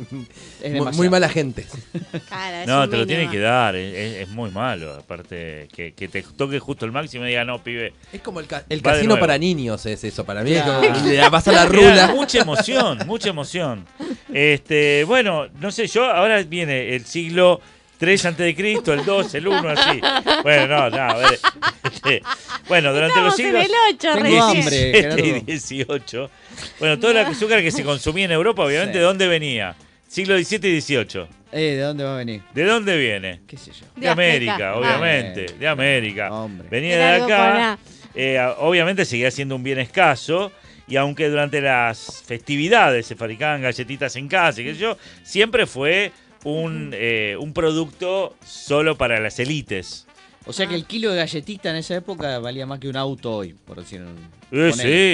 [0.62, 1.66] Es muy, mala gente.
[2.66, 4.94] No, te lo tienen que dar, es, muy malo.
[4.94, 7.92] Aparte, que, que te toque justo el máximo y diga, no, pibe.
[8.12, 10.24] Es como el, ca- el casino para niños, es eso.
[10.24, 10.82] Para mí Claro.
[10.82, 12.14] es como le vas a la Mira, rula.
[12.14, 13.84] mucha emoción, mucha emoción.
[14.32, 17.60] Este, bueno, no sé, yo ahora viene el siglo
[17.98, 20.00] 3 antes de Cristo, el 2, el 1, así.
[20.42, 21.38] Bueno, no, no, a ver.
[21.84, 22.22] Este,
[22.68, 24.40] bueno, durante los Estamos siglos el 8 Tengo recién.
[24.42, 24.92] hambre.
[24.92, 25.44] 17 y Gerardo.
[25.46, 26.30] 18.
[26.78, 28.98] Bueno, todo el azúcar que se consumía en Europa, obviamente, Sí.
[28.98, 29.74] ¿de dónde venía?
[30.06, 31.26] Siglo XVII y XVIII.
[31.52, 32.42] Eh, ¿de dónde va a venir?
[32.54, 33.40] ¿De dónde viene?
[33.46, 33.86] ¿Qué sé yo?
[33.96, 34.70] De, De América.
[34.70, 34.76] Ah.
[34.76, 35.54] obviamente, Ah.
[35.58, 36.32] de América.
[36.32, 36.68] Hombre.
[36.70, 37.78] Venía de acá.
[38.14, 40.52] Eh, obviamente seguía siendo un bien escaso.
[40.86, 45.66] Y aunque durante las festividades se fabricaban galletitas en casa, y qué sé yo, siempre
[45.66, 46.12] fue
[46.44, 50.06] un, eh, un producto solo para las élites.
[50.46, 53.36] O sea que el kilo de galletita en esa época valía más que un auto
[53.36, 54.02] hoy, por decir.
[54.50, 54.72] Eh,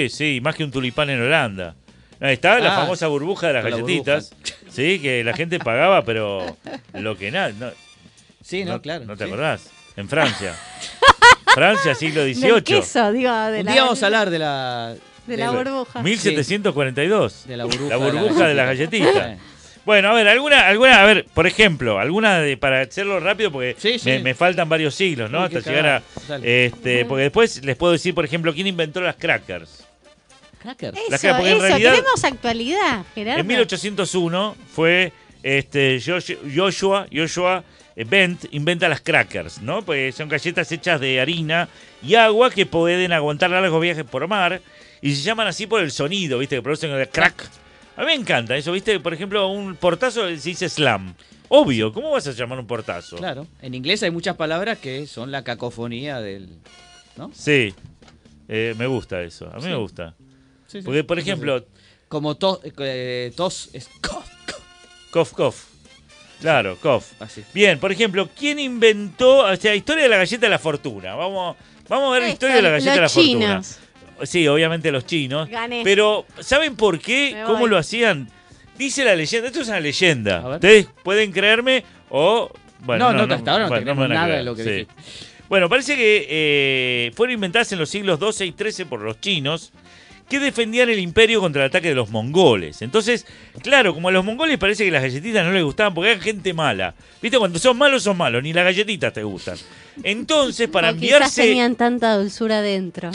[0.09, 1.75] sí, sí, más que un tulipán en Holanda.
[2.21, 4.33] Ahí está la Ah, famosa burbuja de las la galletitas.
[4.69, 6.55] Sí, que la gente pagaba, pero
[6.93, 7.51] lo que nada.
[7.59, 7.69] No,
[8.41, 9.03] Sí, no, no- claro.
[9.05, 9.29] ¿No te sí.
[9.31, 9.69] acordás?
[9.97, 10.55] En Francia.
[11.53, 12.61] Francia, siglo Del XVIII.
[12.63, 14.95] queso, digo, de Un la, día vamos a hablar de la.
[15.27, 16.01] de la burbuja.
[16.01, 17.45] 1742.
[17.47, 17.89] De la burbuja.
[17.89, 19.37] La burbuja de las galletitas.
[19.85, 23.75] Bueno, a ver, alguna, alguna, a ver, por ejemplo, alguna de, para hacerlo rápido, porque
[23.77, 24.09] Sí, sí.
[24.09, 25.39] Me, me faltan varios siglos, ¿no?
[25.39, 26.03] Uy, Hasta llegar a.
[26.27, 26.65] Dale.
[26.65, 29.85] Este, porque después les puedo decir, por ejemplo, quién inventó las crackers.
[30.59, 30.97] Crackers.
[30.97, 33.41] Eso, que- porque en eso, realidad- queremos actualidad, Gerardo.
[33.41, 35.11] En 1801 fue
[35.43, 37.63] este, Josh- Joshua, Joshua
[37.95, 39.83] Bent inventa las crackers, ¿no?
[39.83, 41.69] Pues son galletas hechas de harina
[42.03, 44.59] y agua que pueden aguantar largos viajes por mar
[45.01, 46.55] y se llaman así por el sonido, ¿viste?
[46.57, 47.47] Que producen el crack.
[47.97, 48.99] A mí me encanta eso, ¿viste?
[48.99, 51.15] Por ejemplo, un portazo se dice slam.
[51.47, 53.15] Obvio, ¿cómo vas a llamar un portazo?
[53.17, 53.47] Claro.
[53.61, 56.49] En inglés hay muchas palabras que son la cacofonía del.
[57.15, 57.31] ¿No?
[57.33, 57.73] Sí,
[58.47, 59.67] Eh, me gusta eso, a mí Sí.
[59.69, 60.13] me gusta.
[60.67, 60.85] Sí, sí.
[60.85, 61.65] Porque, por ejemplo,
[62.07, 63.89] Como tos, eh, tos es.
[64.01, 65.55] cough, cough, cough, cough.
[66.41, 67.03] Claro, cough.
[67.19, 67.43] Así.
[67.55, 71.15] Bien, por ejemplo, ¿quién inventó, o sea, historia de la galleta de la fortuna?
[71.15, 71.55] Vamos,
[71.89, 73.61] vamos a ver la historia de la galleta de la los fortuna.
[74.23, 75.49] Sí, obviamente los chinos.
[75.49, 75.81] Gané.
[75.83, 77.43] Pero, ¿saben por qué?
[77.45, 78.29] ¿Cómo lo hacían?
[78.77, 80.55] Dice la leyenda, esto es una leyenda.
[80.55, 82.51] Ustedes pueden creerme o...
[82.79, 84.69] Bueno, no, no, hasta ahora no bueno, tenemos nada creer, de lo que sí.
[84.69, 84.93] dijiste.
[85.49, 89.71] Bueno, parece que eh, fueron inventadas en los siglos XII y XIII por los chinos
[90.29, 92.81] que defendían el imperio contra el ataque de los mongoles.
[92.81, 93.25] Entonces,
[93.61, 96.53] claro, como a los mongoles parece que las galletitas no les gustaban porque eran gente
[96.53, 96.95] mala.
[97.21, 97.37] ¿Viste?
[97.37, 99.57] Cuando sos malos, sos malos, ni las galletitas te gustan.
[100.03, 101.41] Entonces, para quizás enviarse...
[101.43, 103.11] tenían tanta dulzura dentro.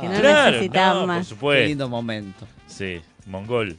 [0.00, 1.18] Que no Claro, necesitaban no, por más.
[1.26, 1.66] Qué supuesto.
[1.68, 2.46] lindo momento.
[2.66, 3.76] Sí, mongol.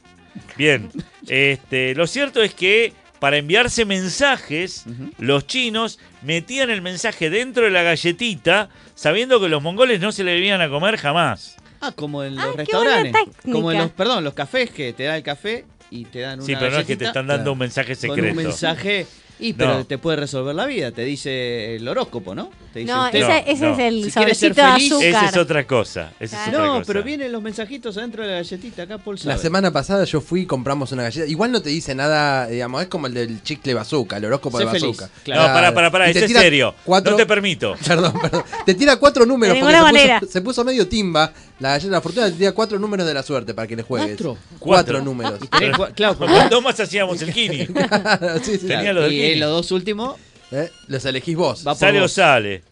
[0.56, 0.90] Bien,
[1.28, 4.84] este, lo cierto es que para enviarse mensajes,
[5.18, 10.22] los chinos metían el mensaje dentro de la galletita, sabiendo que los mongoles no se
[10.24, 11.56] le iban a comer jamás.
[11.80, 13.36] Ah, como en Ah, los qué buena restaurantes.
[13.52, 16.46] Como en los, perdón, los cafés que te dan el café y te dan una
[16.46, 17.52] Sí, pero no es que te están dando claro.
[17.52, 18.30] un mensaje con secreto.
[18.38, 19.06] un mensaje
[19.38, 19.86] y pero No.
[19.86, 22.50] te puede resolver la vida, te dice el horóscopo, ¿no?
[22.72, 23.72] Te dice No, usted- ese, ese no.
[23.74, 25.08] es el Si quieres ser sobrecito de feliz, azúcar.
[25.08, 26.12] Esa es otra cosa.
[26.20, 26.58] Esa es Claro.
[26.58, 26.86] otra No, cosa.
[26.86, 29.34] pero vienen los mensajitos adentro de la galletita, acá Paul sabe.
[29.34, 31.26] La semana pasada yo fui y compramos una galleta.
[31.26, 34.64] Igual no te dice nada, digamos, es como el del chicle bazooka, el horóscopo Sé
[34.64, 35.10] de feliz, bazooka.
[35.24, 35.42] claro.
[35.42, 36.74] No, pará, pará, pará, es serio.
[36.84, 37.74] cuatro- No te permito.
[37.86, 38.42] Perdón, perdón.
[38.64, 40.20] Te tira cuatro números De porque se manera.
[40.20, 41.32] puso, se puso medio timba.
[41.58, 43.82] La galleta de la fortuna te tira cuatro números de la suerte para que le
[43.82, 44.08] juegues.
[44.18, 44.38] ¿Cuatro?
[44.58, 45.40] Cuatro números.
[45.58, 47.66] Tenés claro, Con como- cuánto más hacíamos el kini.
[47.66, 48.66] Claro, sí, sí.
[48.66, 49.20] Tenía y Kini.
[49.22, 50.16] eh, los dos últimos
[50.52, 50.70] ¿Eh?
[50.86, 51.60] Los elegís vos.
[51.76, 52.62] Sale o sale.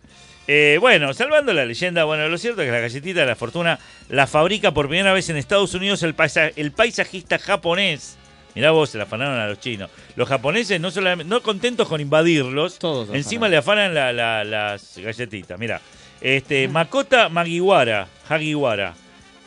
[0.46, 3.78] Eh, bueno, salvando la leyenda, bueno, lo cierto es que la galletita de la fortuna
[4.10, 8.16] la fabrica por primera vez en Estados Unidos el, paisa- el paisajista japonés.
[8.54, 9.90] Mirá vos, se la afanaron a los chinos.
[10.14, 13.50] Los japoneses, no solamente, no contentos con invadirlos, Todos encima afanan.
[13.50, 15.58] le afanan la- la- las galletitas.
[15.58, 15.80] Mira,
[16.20, 18.94] este, Makota Magiwara, Hagiwara.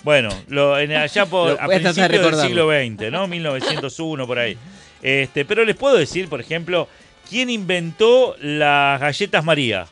[0.04, 2.70] Bueno, lo, en, allá por, Lo a principios del siglo.
[2.72, 3.28] XX, ¿no?
[3.28, 4.58] 1901, por ahí.
[5.02, 6.88] Este, pero les puedo decir, por ejemplo,
[7.30, 9.88] quién inventó las galletas María.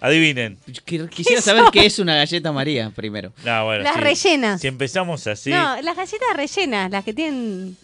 [0.00, 0.58] Adivinen.
[0.86, 3.32] Qu- Quisiera saber qué es una galleta María primero.
[3.44, 4.00] No, bueno, Las sí.
[4.00, 4.60] rellenas.
[4.60, 7.76] Si empezamos así, No, las galletas rellenas, las que tienen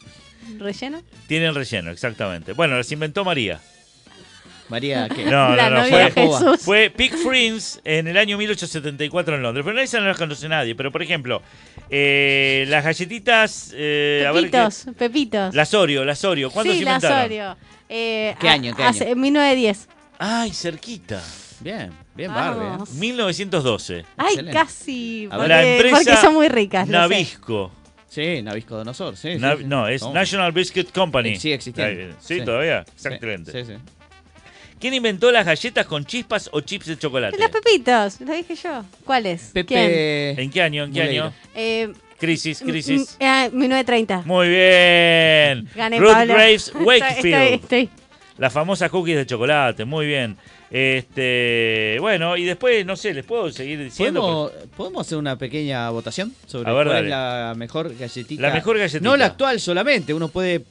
[0.58, 1.02] relleno.
[1.28, 2.52] tienen relleno, exactamente.
[2.52, 3.60] Bueno, las inventó María.
[4.70, 5.24] María, ¿qué?
[5.24, 6.60] No, la no, no, novia de fue, Jesús.
[6.62, 9.64] fue Pig Friends en el año 1874 en Londres.
[9.66, 10.74] Pero esa no las conoce nadie.
[10.74, 11.42] Pero, por ejemplo,
[11.90, 13.72] eh, las galletitas...
[13.74, 15.54] eh, a ver qué- Pepitos, pepitos.
[15.54, 16.50] las Oreo, las Oreo.
[16.50, 17.24] ¿Cuántos sí, las inventaron?
[17.26, 17.56] Oreo.
[17.88, 19.12] Eh, ¿Qué a- año, qué hace- año?
[19.14, 19.88] En 1910.
[20.18, 21.22] Ay, cerquita.
[21.60, 22.56] Bien, bien, Vamos.
[22.88, 22.92] Barbie.
[22.92, 23.00] ¿eh?
[23.00, 24.04] 1912.
[24.16, 24.58] Ay, Excelente.
[24.58, 25.28] casi.
[25.30, 25.48] Porque.
[25.48, 26.88] La empresa porque son muy ricas.
[26.88, 27.72] Navisco.
[28.08, 29.34] Sí, Navisco Donosor, sí.
[29.34, 29.64] sí, Na- sí.
[29.64, 30.12] no, es No.
[30.12, 31.30] National Biscuit Company.
[31.30, 31.82] Existiendo.
[31.84, 32.44] Eh, ¿Sí, Sí.
[32.44, 32.84] todavía?
[32.96, 33.52] Sí, Excelente.
[33.52, 33.78] Sí, sí.
[34.80, 37.36] ¿Quién inventó las galletas con chispas o chips de chocolate?
[37.38, 38.82] Los pepitos, lo dije yo.
[39.04, 39.50] ¿Cuáles?
[39.52, 39.64] ¿Quién?
[39.66, 40.42] Pepe.
[40.42, 40.84] ¿En qué año?
[40.84, 41.32] ¿En qué año?
[41.54, 43.16] Eh, Crisis, crisis.
[43.18, 44.22] eh, 1930.
[44.26, 45.68] Muy bien.
[45.74, 46.34] Gané, Ruth Pablo.
[46.34, 47.34] Graves Wakefield.
[47.34, 47.88] estoy- estoy.
[48.38, 49.84] Las famosas cookies de chocolate.
[49.84, 50.36] Muy bien.
[50.70, 54.20] Este, bueno, y después, no sé, les puedo seguir diciendo.
[54.22, 57.06] ¿Podemos, ¿Podemos hacer una pequeña votación sobre ver, cuál dale.
[57.06, 58.42] es la mejor galletita?
[58.42, 59.00] La mejor galletita.
[59.04, 60.64] No la actual solamente, uno puede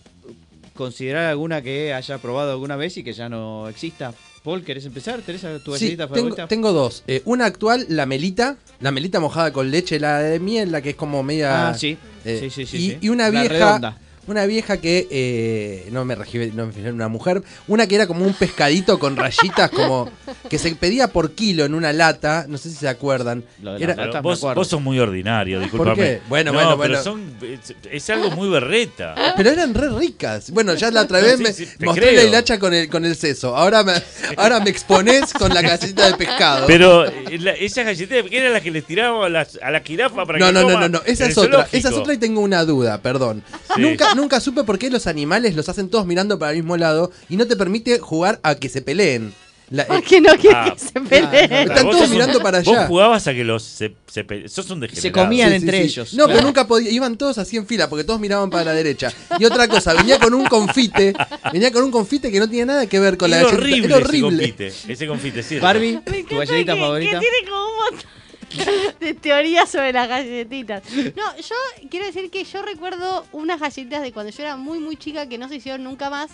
[0.80, 4.14] considerar alguna que haya probado alguna vez y que ya no exista.
[4.44, 5.20] Paul, ¿querés empezar?
[5.22, 6.48] ¿Tenés tu Sí, galletita tengo, favorita?
[6.48, 7.04] tengo dos.
[7.08, 8.56] Eh, una actual, la melita.
[8.80, 11.70] La melita mojada con leche, la de miel, la que es como media.
[11.70, 11.98] Ah, sí.
[12.24, 12.98] eh, sí, sí, sí, y, sí.
[13.02, 13.54] y una La vieja.
[13.54, 13.98] redonda.
[14.30, 15.08] Una vieja que.
[15.10, 17.42] eh, no me refiero no me refiero a una mujer.
[17.68, 20.10] Una que era como un pescadito con rayitas, como.
[20.50, 22.46] Que se pedía por kilo en una lata.
[22.48, 23.44] No sé si se acuerdan.
[23.62, 24.10] Lo de la Era- plata.
[24.12, 24.56] Pero me vos, acuerdo.
[24.62, 25.96] vos sos muy ordinario, disculpame.
[25.96, 26.22] qué?
[26.30, 27.04] Bueno, No, bueno, pero bueno.
[27.04, 29.16] son- es, es algo muy berreta.
[29.36, 30.52] Pero eran re ricas.
[30.52, 32.22] Bueno, ya la otra vez Sí, me sí, te mostré creo.
[32.22, 33.56] la hilacha con el, con el seso.
[33.56, 33.94] Ahora me,
[34.38, 36.68] ahora me exponés con la casita de pescado.
[36.68, 39.80] Pero eh, la- esas galletitas, ¿qué eran las que les tirábamos a, las- a la
[39.80, 41.52] jirafa para No, que no, no, coma no, no, esa en es el otra.
[41.52, 41.78] zoológico?
[41.78, 43.44] Esa es otra y tengo una duda, perdón.
[43.76, 43.82] Sí.
[43.82, 47.12] Nunca, nunca supe por qué los animales los hacen todos mirando para el mismo lado
[47.30, 49.34] y no te permite jugar a que se peleen.
[49.72, 51.54] La- eh, Porque no quiere Ah, que se peleen.
[51.70, 52.88] Están Vos todos un- mirando para Vos allá.
[52.88, 55.02] jugabas a que los se, se pe- sos un degenerado.
[55.04, 55.90] Se comían Sí, entre sí, sí.
[56.00, 56.14] ellos.
[56.16, 56.32] No, claro.
[56.38, 56.90] pero nunca podía.
[56.90, 59.14] Iban todos así en fila porque todos miraban para la derecha.
[59.38, 61.14] Y otra cosa, venía con un confite.
[61.54, 63.98] Venía con un confite que no tenía nada que ver con la Era horrible, Era
[63.98, 64.44] horrible.
[64.46, 64.92] ese confite.
[64.94, 65.60] Ese confite, sí.
[65.60, 67.12] Barbie, tu galletita que, favorita.
[67.12, 68.10] que tiene como un montón
[69.00, 70.84] de teorías sobre las galletitas.
[71.16, 71.56] No, yo
[71.90, 75.38] quiero decir que yo recuerdo unas galletitas de cuando yo era muy, muy chica que
[75.38, 76.32] no se hicieron nunca más.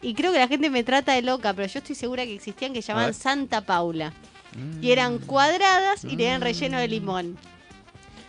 [0.00, 2.72] Y creo que la gente me trata de loca, pero yo estoy segura que existían
[2.72, 3.14] que se llamaban.
[3.14, 4.12] Santa Paula.
[4.82, 7.38] Y eran cuadradas y tenían relleno de limón.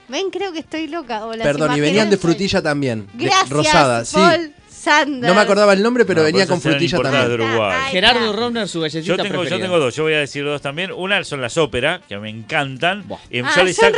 [0.08, 0.30] ¿Ven?
[0.30, 1.26] Creo que estoy loca.
[1.26, 3.08] O las Perdón, y venían de frutilla también.
[3.14, 4.18] de- Gracias, rosada, sí.
[4.84, 5.28] Sanders.
[5.28, 7.28] No me acordaba el nombre, pero No, venía por con frutilla también.
[7.30, 7.78] de Uruguay.
[7.86, 8.34] Ay, Gerardo.
[8.34, 10.92] Romner, su galletita Yo tengo, yo tengo dos, yo voy a decir dos también.
[10.92, 13.04] Una son las óperas, que me encantan.
[13.30, 13.98] Eh, Ah, yo le son saco,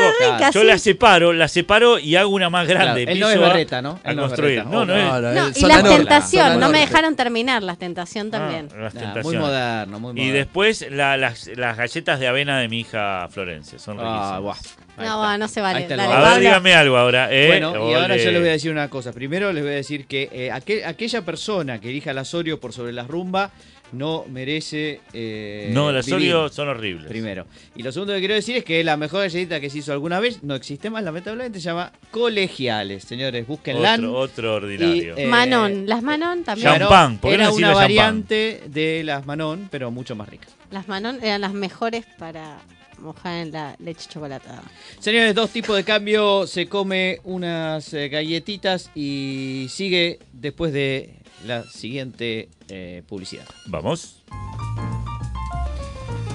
[0.54, 0.67] yo sí.
[0.67, 3.04] las separo, las separo y hago una más grande.
[3.06, 4.00] Claro, él no es berreta, ¿no?
[4.04, 4.56] A Él no es construir.
[4.60, 4.76] berreta.
[4.76, 5.04] No, no, es.
[5.06, 8.69] No, no, No, es y la tentación, no me dejaron terminar las tentación Ah, también.
[8.78, 10.30] las Ah, muy moderno, muy moderno.
[10.30, 13.80] Y después la- las, las galletas de avena de mi hija Florencia.
[13.80, 14.85] Son Ah, riquísimas.
[14.98, 15.88] No, no se vale.
[15.88, 17.28] Dale, A ver, dígame algo ahora.
[17.32, 17.48] ¿eh?
[17.48, 19.12] Bueno, y ahora yo les voy a decir una cosa.
[19.14, 22.74] Primero les voy a decir que eh, aquel- aquella persona que elija las Oreo por
[22.74, 23.52] sobre las rumba
[23.92, 25.00] no merece.
[25.14, 27.08] eh, No, las vivir, Oreo son horribles.
[27.08, 27.46] Primero.
[27.76, 30.20] Y lo segundo que quiero decir es que la mejor galletita que se hizo alguna
[30.20, 33.04] vez no existe más, lamentablemente, se llama Colegiales.
[33.04, 33.94] Señores, búsquenla.
[33.96, 35.16] Otro, otro ordinario.
[35.18, 36.68] Y, eh, Manon, las Manon también.
[36.80, 37.18] Champán.
[37.20, 37.84] ¿por qué no era decirle una champán?
[37.96, 40.48] variante de las Manon, pero mucho más rica.
[40.72, 42.58] Las Manon eran las mejores para
[43.00, 44.64] mojar en la leche chocolatada.
[45.00, 46.48] Señores, dos tipos de cambio.
[46.48, 53.46] Se come unas eh, galletitas y sigue después de la siguiente eh, publicidad.
[53.68, 54.24] Vamos.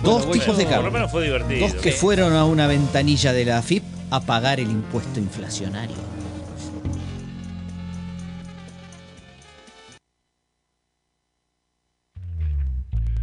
[0.03, 1.61] Dos tipos de Por lo menos fue divertido.
[1.61, 5.96] Dos que fueron a una ventanilla de la AFIP a pagar el impuesto inflacionario.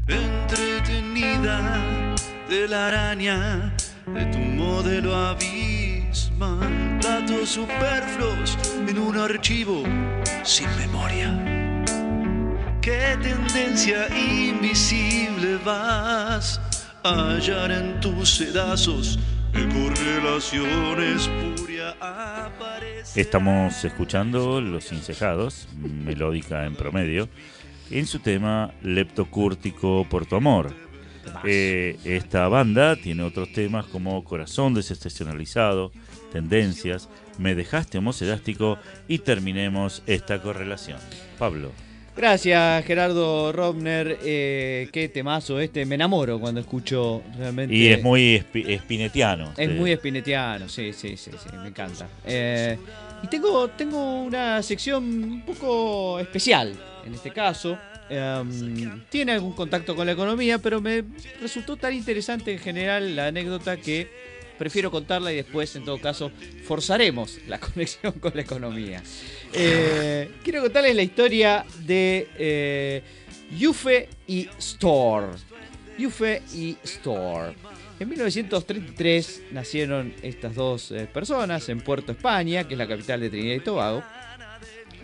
[0.07, 2.06] entretenida
[2.49, 3.73] de la araña
[4.05, 6.99] de tu modelo abismal.
[7.01, 8.57] Datos superfluos
[8.87, 9.83] en un archivo
[10.43, 11.83] sin memoria.
[12.81, 16.61] ¿Qué tendencia invisible vas
[17.03, 19.19] a hallar en tus sedazos?
[19.51, 23.19] ¿Qué correlación espuria aparece?
[23.19, 27.27] Estamos escuchando Los Incejados, melódica en promedio,
[27.91, 30.86] en su tema Leptocúrtico por tu amor.
[31.45, 35.91] Eh, esta banda tiene otros temas como Corazón desestacionalizado,
[36.31, 40.97] Tendencias, Me dejaste homocedástico y terminemos esta correlación.
[41.37, 41.71] Pablo.
[42.15, 44.17] Gracias, Gerardo Robner.
[44.23, 45.85] Eh, qué temazo este.
[45.85, 47.75] Me enamoro cuando escucho realmente.
[47.75, 49.51] Y es muy espi- espinetiano.
[49.55, 52.07] Es eh, muy espinetiano, sí, sí, sí, sí, me encanta.
[52.25, 52.77] Eh,
[53.23, 56.75] y tengo, tengo una sección un poco especial
[57.05, 57.77] en este caso.
[58.09, 61.03] Em, tiene algún contacto con la economía, pero me
[61.41, 64.07] resultó tan interesante en general la anécdota que
[64.57, 66.31] prefiero contarla y después, en todo caso,
[66.63, 69.03] forzaremos la conexión con la economía.
[69.53, 73.03] Eh, quiero contarles la historia de eh,
[73.57, 75.27] Yufe y Store.
[75.97, 77.53] Yufe y Store.
[77.99, 83.31] En 1933 nacieron estas dos eh, personas en Puerto España, que es la capital de
[83.31, 84.03] Trinidad y Tobago.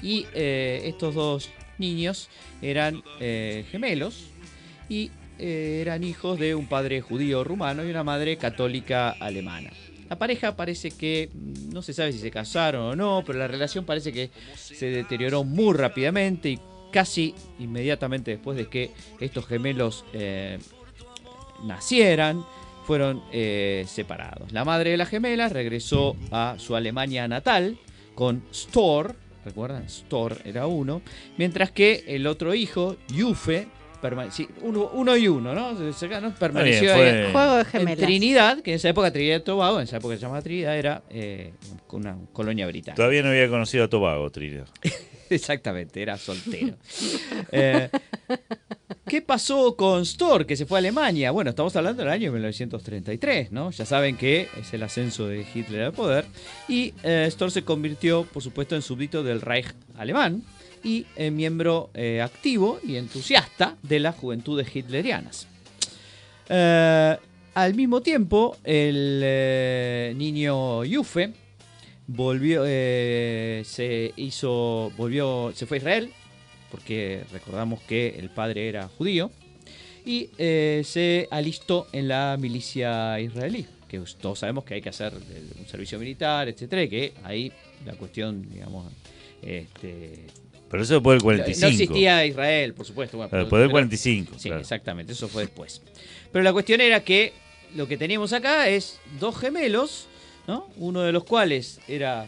[0.03, 2.29] Y eh, estos dos niños
[2.61, 4.27] eran eh, gemelos
[4.89, 9.71] y eran hijos de un padre judío rumano y una madre católica alemana.
[10.07, 13.47] La pareja parece que mm, no se sabe si se casaron o no, pero la
[13.47, 16.59] relación parece que se deterioró muy rápidamente y
[16.91, 20.05] casi inmediatamente después de que estos gemelos
[21.63, 22.45] nacieran,
[22.85, 24.51] fueron eh, separados.
[24.51, 27.77] La madre de las gemelas regresó a su Alemania natal
[28.15, 29.15] con Stor,
[29.45, 31.01] recuerdan, Stor era uno,
[31.37, 33.67] mientras que el otro hijo, Yufe,
[34.31, 35.93] sí, uno, uno y uno, ¿no?
[35.93, 36.35] Se- ¿no?
[36.35, 37.97] Permaneció ahí Juego de en gemelas.
[38.05, 41.03] Trinidad, que en esa época Trinidad y Tobago, en esa época se llamaba Trinidad, era
[41.09, 41.53] eh,
[41.91, 42.95] una colonia británica.
[42.95, 44.67] Todavía no había conocido a Tobago, Trinidad.
[45.35, 46.75] Exactamente, era soltero.
[47.51, 47.89] Eh,
[49.07, 51.31] ¿Qué pasó con Storr, que se fue a Alemania?
[51.31, 53.69] Bueno, estamos hablando del año 1933, ¿no?
[53.71, 56.25] Ya saben que es el ascenso de Hitler al poder.
[56.67, 59.67] Y eh, Storr se convirtió, por supuesto, en súbdito del Reich
[59.97, 60.43] alemán
[60.83, 65.47] y en miembro eh, activo y entusiasta de las juventudes hitlerianas.
[66.49, 67.17] Eh,
[67.53, 71.33] al mismo tiempo, el eh, niño Yufe
[72.07, 76.09] volvió, eh, se hizo, volvió, se fue a Israel,
[76.71, 79.31] porque recordamos que el padre era judío,
[80.05, 85.13] y eh, se alistó en la milicia israelí, que todos sabemos que hay que hacer
[85.13, 87.51] el- un servicio militar, etcétera, y que ahí
[87.85, 88.91] la cuestión, digamos,
[89.41, 90.25] este,
[90.69, 91.67] Pero eso después del no 45.
[91.67, 93.17] existía Israel, por supuesto.
[93.17, 94.33] bueno, pero- Después del pero- 45.
[94.39, 94.61] Sí, claro.
[94.61, 95.81] exactamente, eso fue después.
[96.31, 97.31] Pero la cuestión era que
[97.75, 100.07] lo que teníamos acá es dos gemelos,
[100.47, 100.67] ¿no?
[100.77, 102.27] Uno de los cuales era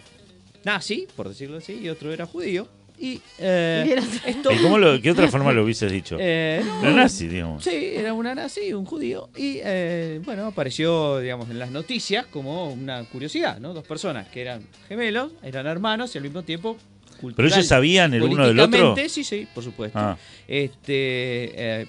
[0.63, 2.67] nazi, por decirlo así, y otro era judío.
[2.97, 4.51] Y eh, esto...
[4.53, 6.15] ¿Y cómo lo, qué otra forma lo hubieses dicho?
[6.19, 7.63] eh, Era nazi, digamos.
[7.63, 9.29] Sí, era una nazi, un judío.
[9.35, 13.73] Y eh, bueno, apareció, digamos, en las noticias como una curiosidad, ¿no?
[13.73, 18.13] Dos personas que eran gemelos, eran hermanos y al mismo tiempo Pero cultural, ellos sabían
[18.13, 18.95] el uno del otro.
[19.09, 19.99] Sí, sí, por supuesto.
[19.99, 21.87] Ah, Este, eh,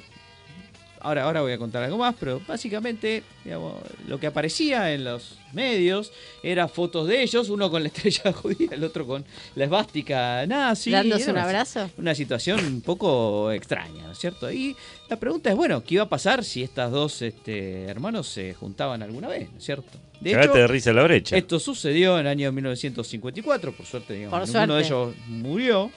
[1.06, 3.74] ahora, ahora voy a contar algo más, pero básicamente digamos,
[4.08, 6.10] lo que aparecía en los medios
[6.42, 10.90] era fotos de ellos, uno con la estrella judía, el otro con la esvástica nazi.
[10.90, 11.90] Dándose un abrazo.
[11.96, 14.50] Una situación un poco extraña, ¿no es cierto?
[14.50, 14.76] Y
[15.08, 19.02] la pregunta es, bueno, ¿qué iba a pasar si estas dos este, hermanos se juntaban
[19.02, 19.98] alguna vez, ¿no es cierto?
[20.20, 21.36] De cagate de risa la brecha.
[21.36, 25.18] esto sucedió en el año 1954, por suerte, digamos, Por ninguno de suerte.
[25.18, 25.90] ellos murió.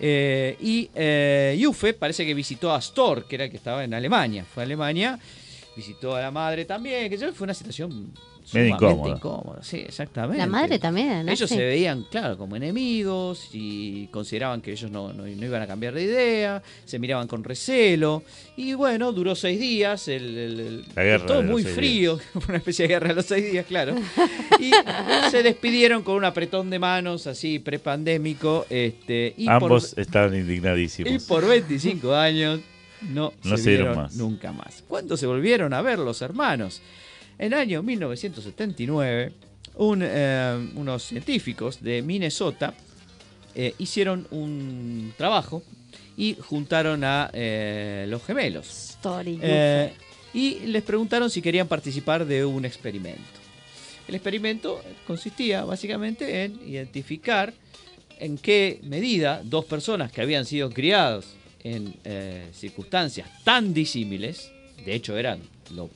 [0.00, 3.94] Eh, y eh, Yufe parece que visitó a Storr, que era el que estaba en
[3.94, 4.44] Alemania.
[4.44, 5.18] Fue a Alemania,
[5.76, 8.12] visitó a la madre también, que fue una situación
[8.52, 9.16] Medio sumamente incómoda.
[9.16, 9.62] incómoda.
[9.62, 10.38] Sí, exactamente.
[10.38, 15.24] La madre también Ellos se veían, claro, como enemigos y consideraban que ellos no, no-
[15.26, 18.22] no iban a cambiar de idea, se miraban con recelo.
[18.56, 21.74] Y bueno, duró seis días, el, el- el- La guerra todo de los muy seis
[21.74, 22.18] frío,
[22.48, 23.94] una especie de guerra de los seis días, claro.
[24.60, 24.70] Y
[25.30, 28.66] se despidieron con un apretón de manos así prepandémico.
[28.70, 31.24] Este, y Ambos por, estaban y indignadísimos.
[31.24, 32.60] por 25 años
[33.02, 34.14] no, No se, se vieron vieron más.
[34.16, 34.82] nunca más.
[34.88, 36.80] ¿Cuándo se volvieron a ver los hermanos?
[37.38, 39.32] En el año 1979,
[39.76, 42.74] un, eh, unos científicos de Minnesota
[43.54, 45.62] eh, hicieron un trabajo
[46.16, 48.66] y juntaron a eh, los gemelos.
[48.90, 49.40] Story.
[50.34, 53.22] Y les preguntaron si querían participar de un experimento.
[54.08, 57.54] El experimento consistía básicamente en identificar
[58.18, 61.94] en qué medida dos personas que habían sido criados en
[62.52, 64.50] circunstancias tan disímiles,
[64.84, 65.40] de hecho eran
[65.74, 65.90] lo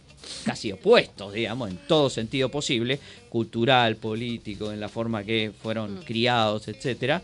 [0.44, 2.98] casi opuestos, digamos, en todo sentido posible,
[3.28, 7.22] cultural, político, en la forma que fueron criados, etcétera,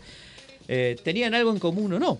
[0.67, 2.19] eh, tenían algo en común o no.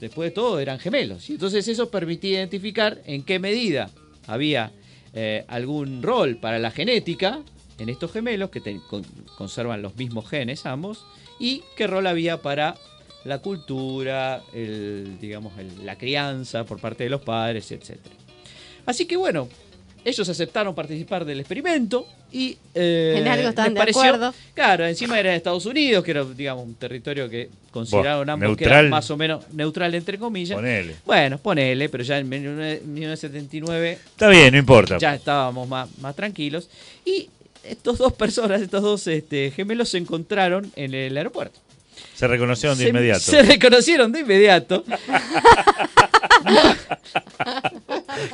[0.00, 1.28] Después de todo eran gemelos.
[1.30, 3.90] Y entonces eso permitía identificar en qué medida
[4.26, 4.72] había
[5.14, 7.40] eh, algún rol para la genética
[7.78, 9.04] en estos gemelos que con-
[9.36, 11.04] conservan los mismos genes ambos
[11.38, 12.76] y qué rol había para
[13.24, 17.98] la cultura, el, digamos, el- la crianza por parte de los padres, etc.
[18.86, 19.48] Así que bueno,
[20.04, 24.34] ellos aceptaron participar del experimento y eh, En algo estaban les de pareció- acuerdo.
[24.54, 28.64] Claro, encima era de Estados Unidos, que era digamos un territorio que consideraron ambos que
[28.64, 30.56] era más o menos neutral entre comillas.
[30.56, 30.96] Ponele.
[31.04, 34.98] Bueno, ponele, pero ya en 1979 Está bien, no importa.
[34.98, 36.68] ya estábamos más, más tranquilos.
[37.04, 37.28] Y
[37.64, 41.60] estos dos personas, estos dos este, gemelos se encontraron en el aeropuerto.
[42.14, 43.20] Se reconocieron de se, inmediato.
[43.20, 44.84] Se reconocieron de inmediato.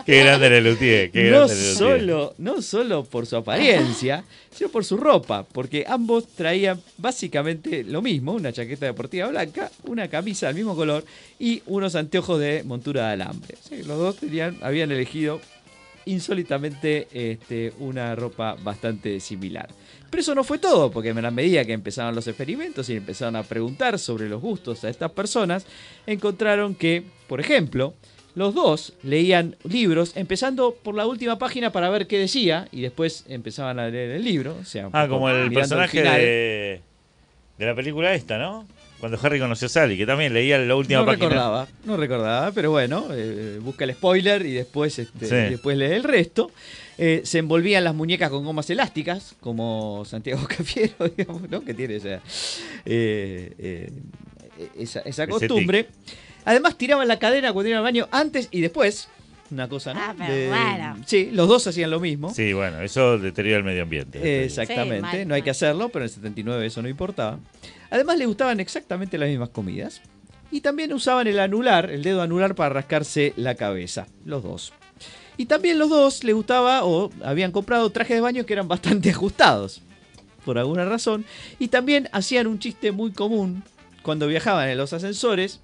[0.05, 1.11] Qué grande era Lutier.
[1.11, 1.77] Qué no grande Lutier.
[1.77, 8.03] solo, no solo por su apariencia, sino por su ropa, porque ambos traían básicamente lo
[8.03, 11.05] mismo, una chaqueta deportiva blanca, una camisa del mismo color
[11.39, 13.55] y unos anteojos de montura de alambre.
[13.63, 15.41] O sea, los dos tenían, habían elegido
[16.09, 19.69] insólitamente este, una ropa bastante similar.
[20.11, 23.37] Pero eso no fue todo, porque a la medida que empezaron los experimentos y empezaron
[23.37, 25.67] a preguntar sobre los gustos a estas personas,
[26.07, 27.95] encontraron que, por ejemplo,
[28.35, 33.25] los dos leían libros, empezando por la última página para ver qué decía, y después
[33.29, 34.57] empezaban a leer el libro.
[34.61, 36.81] O sea, Ah, como el personaje de,
[37.59, 38.67] de la película esta, ¿no?
[39.01, 41.29] Cuando Harry conoció a Sally, que también leía la última no página.
[41.29, 45.35] recordaba, no recordaba, pero bueno, eh, busca el spoiler y después, este, Sí.
[45.35, 46.51] y después lee el resto.
[46.99, 51.61] Eh, se envolvían las muñecas con gomas elásticas, como Santiago Cafiero, digamos, ¿no?
[51.65, 52.21] que tiene esa,
[52.85, 53.91] eh, eh,
[54.77, 55.87] esa, esa costumbre.
[56.45, 59.09] Además, tiraban la cadena cuando iban al baño antes y después.
[59.51, 60.01] Una cosa, ¿no?
[60.03, 60.97] Ah, pero bueno.
[61.07, 62.35] Sí, los dos hacían lo mismo.
[62.35, 64.19] Sí, bueno, eso deteriora el medio ambiente.
[64.23, 67.39] Eh, Exactamente, Sí, mal, no hay que hacerlo, pero en el 79 eso no importaba.
[67.91, 70.01] Además le gustaban exactamente las mismas comidas.
[70.51, 74.73] Y también usaban el anular, el dedo anular para rascarse la cabeza, los dos.
[75.37, 79.11] Y también los dos les gustaba o habían comprado trajes de baño que eran bastante
[79.13, 79.83] ajustados,
[80.45, 81.25] por alguna razón.
[81.59, 83.63] Y también hacían un chiste muy común
[84.03, 85.61] cuando viajaban en los ascensores.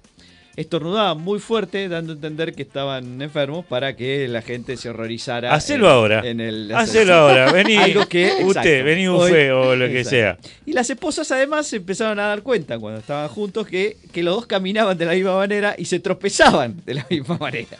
[0.55, 5.53] Estornudaban muy fuerte, dando a entender que estaban enfermos para que la gente se horrorizara.
[5.53, 6.21] Hacelo en- ahora.
[6.25, 7.75] En el Hacelo ahora, vení.
[7.77, 10.09] Algo que, exacto, usted, vení hoy- Ufé o lo que exacto.
[10.09, 10.37] sea.
[10.65, 14.35] Y las esposas además se empezaron a dar cuenta cuando estaban juntos que, que los
[14.35, 17.77] dos caminaban de la misma manera y se tropezaban de la misma manera.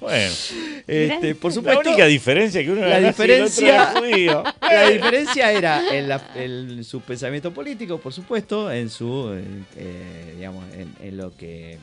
[0.00, 0.32] Bueno,
[0.86, 4.44] Este, por la supuesto, única diferencia que uno la y el otro diferencia- era judío.
[4.60, 9.44] la diferencia era en, la- en su pensamiento político, por supuesto, en su, eh,
[9.76, 11.78] eh, digamos, en, en lo que,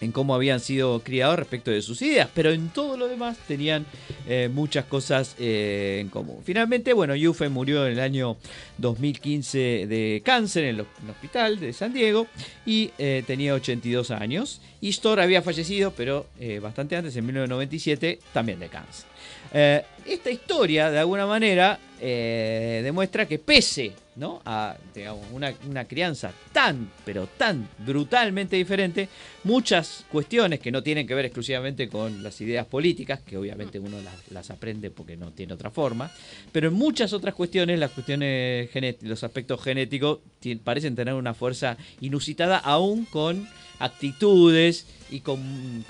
[0.00, 3.86] en cómo habían sido criados respecto de sus ideas, pero en todo lo demás tenían
[4.28, 6.40] eh, muchas cosas eh, en común.
[6.44, 8.36] Finalmente, bueno, Yufe murió en el año
[8.78, 12.26] 2015 de cáncer en el, hospital de San Diego
[12.64, 14.60] y eh, tenía 82 años.
[14.80, 16.26] Y Storr había fallecido, pero
[16.60, 19.06] bastante antes, en 1997, también de cáncer.
[19.52, 24.40] Eh, esta historia, de alguna manera, eh, demuestra que pese ¿no?
[24.46, 29.08] a digamos, una, crianza tan, pero tan brutalmente diferente,
[29.44, 34.00] muchas cuestiones que no tienen que ver exclusivamente con las ideas políticas, que obviamente uno
[34.00, 36.10] las, las aprende porque no tiene otra forma,
[36.50, 38.70] pero en muchas otras cuestiones, las cuestiones
[39.02, 43.46] los aspectos genéticos ti- parecen tener una fuerza inusitada, aún con
[43.78, 45.84] actitudes y con,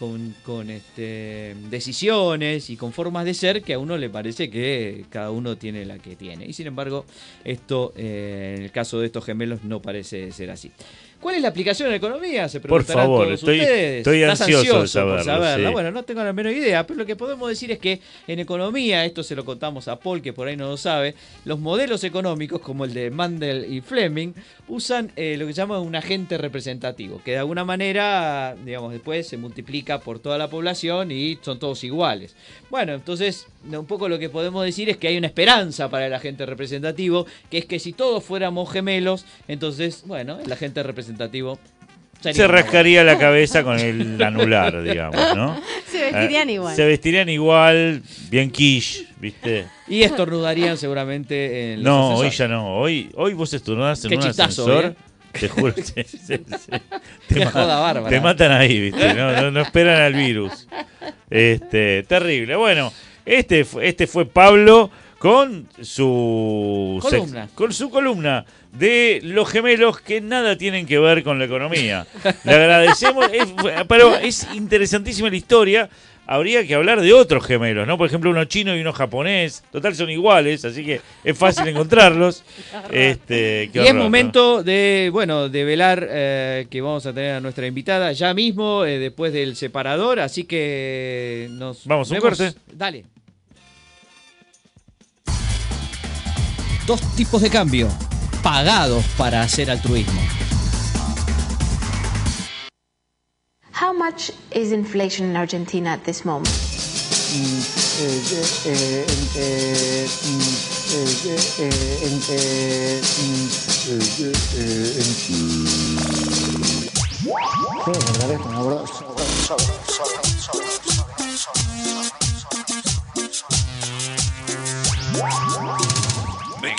[0.44, 5.30] con- este, decisiones y con formas de ser que a uno le parece que cada
[5.30, 6.46] uno tiene la que tiene.
[6.46, 7.06] Y sin embargo,
[7.44, 10.70] esto eh, en el caso de estos gemelos no parece ser así.
[11.20, 12.48] ¿Cuál es la aplicación en la economía?
[12.48, 13.96] Se Por preguntarán favor, todos estoy- ustedes.
[13.98, 14.78] estoy ¿Estás ansioso de
[15.16, 15.56] por saberla?
[15.68, 15.72] sí.
[15.72, 19.04] Bueno, no tengo la menor idea, pero lo que podemos decir es que en economía,
[19.04, 21.14] esto se lo contamos a Paul, que por ahí no lo sabe,
[21.44, 24.32] los modelos económicos, como el de Mandel y Fleming,
[24.68, 29.26] usan eh, lo que se llama un agente representativo, que de alguna manera, digamos, después
[29.26, 32.36] se multiplica por toda la población y son todos iguales.
[32.70, 36.14] Bueno, entonces, un poco lo que podemos decir es que hay una esperanza para el
[36.14, 41.15] agente representativo, que es que si todos fuéramos gemelos, entonces, bueno, el agente representativo...
[42.20, 45.60] Se rascaría la cabeza con el anular, digamos, ¿no?
[45.90, 46.74] Se vestirían Eh, igual.
[46.76, 49.66] Se vestirían igual, bien quiche, ¿viste?
[49.86, 52.78] Y estornudarían seguramente en los No, hoy ya no.
[52.78, 54.84] Hoy, hoy vos estornudás en Qué un chistazo, ascensor.
[54.86, 54.94] ¿eh?
[55.38, 55.74] Te juro.
[55.76, 56.34] sí, sí.
[57.28, 58.08] Qué ma- joda bárbara.
[58.08, 59.14] te matan ahí, ¿viste?
[59.14, 60.66] No, no- no esperan al virus.
[61.30, 62.56] Este, terrible.
[62.56, 62.92] Bueno,
[63.24, 67.48] este, fue- este fue Pablo con su Columna.
[67.54, 72.06] con su columna de los gemelos que nada tienen que ver con la economía.
[72.44, 73.54] Le agradecemos, es-
[73.88, 75.88] pero es interesantísima la historia.
[76.28, 77.96] Habría que hablar de otros gemelos, ¿no?
[77.96, 79.62] Por ejemplo, uno chino y uno japonés.
[79.70, 82.42] Total son iguales, así que es fácil encontrarlos.
[82.90, 87.66] Este, Y es momento de, bueno, de velar eh, que vamos a tener a nuestra
[87.68, 92.36] invitada ya mismo, eh, después del separador, así que nos Vamos, un vemos.
[92.38, 92.58] corte.
[92.72, 93.04] Dale.
[96.86, 97.88] Dos tipos de cambio,
[98.44, 100.20] pagados para hacer altruismo.
[103.72, 106.48] How much is inflation in Argentina at this moment?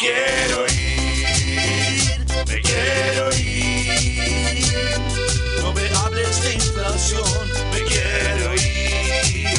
[0.08, 5.01] Me quiero ir, me quiero ir.
[5.62, 9.49] No me hables de inflación, me quiero ir.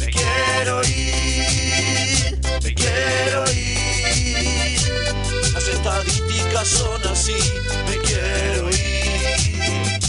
[0.00, 4.80] Me quiero ir, me quiero ir.
[5.54, 7.38] Las estadísticas son así,
[7.88, 10.00] me quiero ir.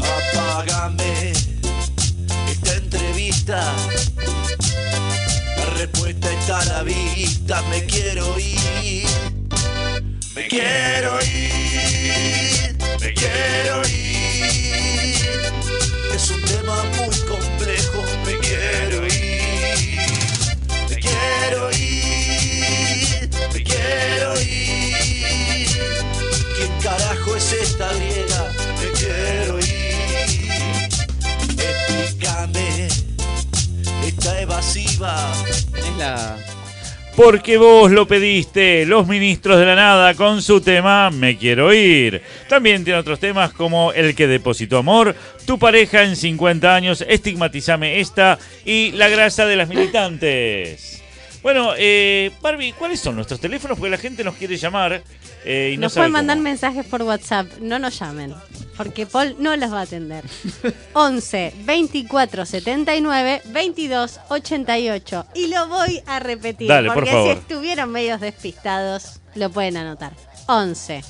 [0.00, 1.32] Apágame
[2.48, 3.74] esta entrevista.
[6.46, 9.06] La vista, me quiero ir.
[10.36, 15.16] Me quiero ir, me quiero ir.
[16.14, 20.02] Es un tema muy complejo, me quiero ir.
[20.90, 25.68] Me quiero ir, me quiero ir.
[26.56, 28.33] ¿Quién carajo es esta griega?
[34.40, 35.16] Evasiva.
[35.48, 35.64] Es.
[37.16, 42.22] Porque vos lo pediste, los ministros de la nada con su tema Me quiero ir.
[42.48, 45.14] También tiene otros temas como El que depositó amor,
[45.46, 51.02] Tu pareja en 50 años, Estigmatizame esta y La grasa de las militantes.
[51.40, 53.78] Bueno, eh, Barbie, ¿cuáles son nuestros teléfonos?
[53.78, 55.02] Porque la gente nos quiere llamar
[55.44, 56.44] eh, y no Nos pueden mandar cómo.
[56.44, 58.34] mensajes por WhatsApp, no nos llamen,
[58.76, 60.24] porque Paul no los va a atender.
[60.94, 65.26] 11 24 79 22 88.
[65.34, 67.32] Y lo voy a repetir, Dale, por porque favor.
[67.34, 70.12] si estuvieron medios despistados, lo pueden anotar.
[70.46, 71.02] 11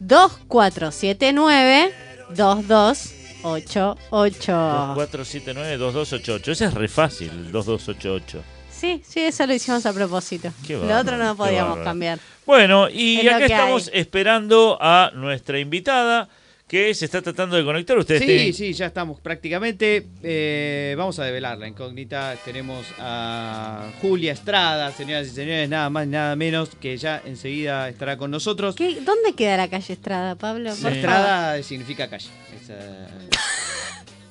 [0.00, 1.92] 2479
[2.30, 4.94] 2288.
[4.96, 6.48] 479-2288.
[6.52, 8.42] Ese es re fácil, el 2288.
[8.78, 10.50] Sí, sí, eso lo hicimos a propósito.
[10.66, 12.18] Qué Lo otro no lo podíamos cambiar.
[12.46, 14.00] Bueno, y Es acá estamos hay.
[14.00, 16.28] esperando a nuestra invitada
[16.68, 17.96] que se está tratando de conectar.
[17.98, 20.06] Ustedes Sí, tienen- sí, ya estamos prácticamente.
[20.22, 22.36] Eh, vamos a develar la incógnita.
[22.44, 28.16] Tenemos a Julia Estrada, señoras y señores, nada más, nada menos, que ya enseguida estará
[28.18, 28.74] con nosotros.
[28.76, 30.70] ¿Qué- ¿Dónde queda la calle Estrada, Pablo?
[30.70, 32.28] Estrada significa calle.
[32.62, 33.06] es, eh,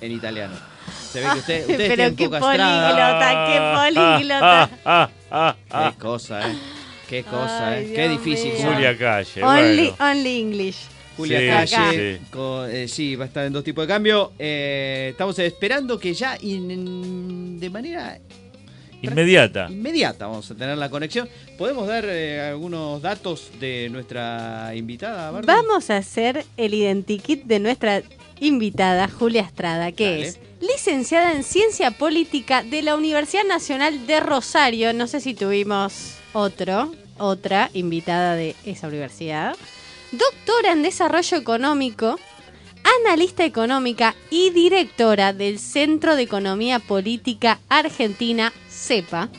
[0.02, 0.56] en italiano.
[1.12, 4.64] Se ve que usted, ustedes Pero tienen qué políglota, qué políglota.
[4.64, 5.92] Ah, ah, ah, ah.
[5.94, 6.56] Qué cosa, ¿eh?
[7.10, 7.94] Qué cosa, Ay, ¿eh?
[7.96, 8.54] Qué Dios difícil.
[8.54, 8.74] mío.
[8.74, 9.44] Julia, Calle.
[9.44, 10.12] Only, bueno.
[10.12, 10.78] only English.
[11.16, 12.18] Julia Sí, Calle.
[12.18, 12.26] sí.
[12.30, 14.34] con- eh, sí, va a estar en dos tipos de cambio.
[14.38, 18.20] Eh, estamos esperando que ya in- de manera
[19.02, 19.68] Inmediata.
[19.70, 21.30] inmediata vamos a tener la conexión.
[21.58, 25.48] ¿Podemos dar eh, algunos datos de nuestra invitada, Barbie?
[25.48, 28.02] Vamos a hacer el identikit de nuestra
[28.40, 30.28] invitada, Julia Estrada, que Dale.
[30.28, 34.94] es licenciada en Ciencia Política de la Universidad Nacional de Rosario.
[34.94, 39.56] No sé si tuvimos otro, otra invitada de esa universidad.
[40.12, 42.18] Doctora en Desarrollo Económico,
[43.06, 49.30] analista económica y directora del Centro de Economía Política Argentina, CEPA.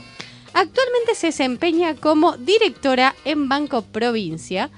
[0.52, 4.70] Actualmente se desempeña como directora en Banco Provincia.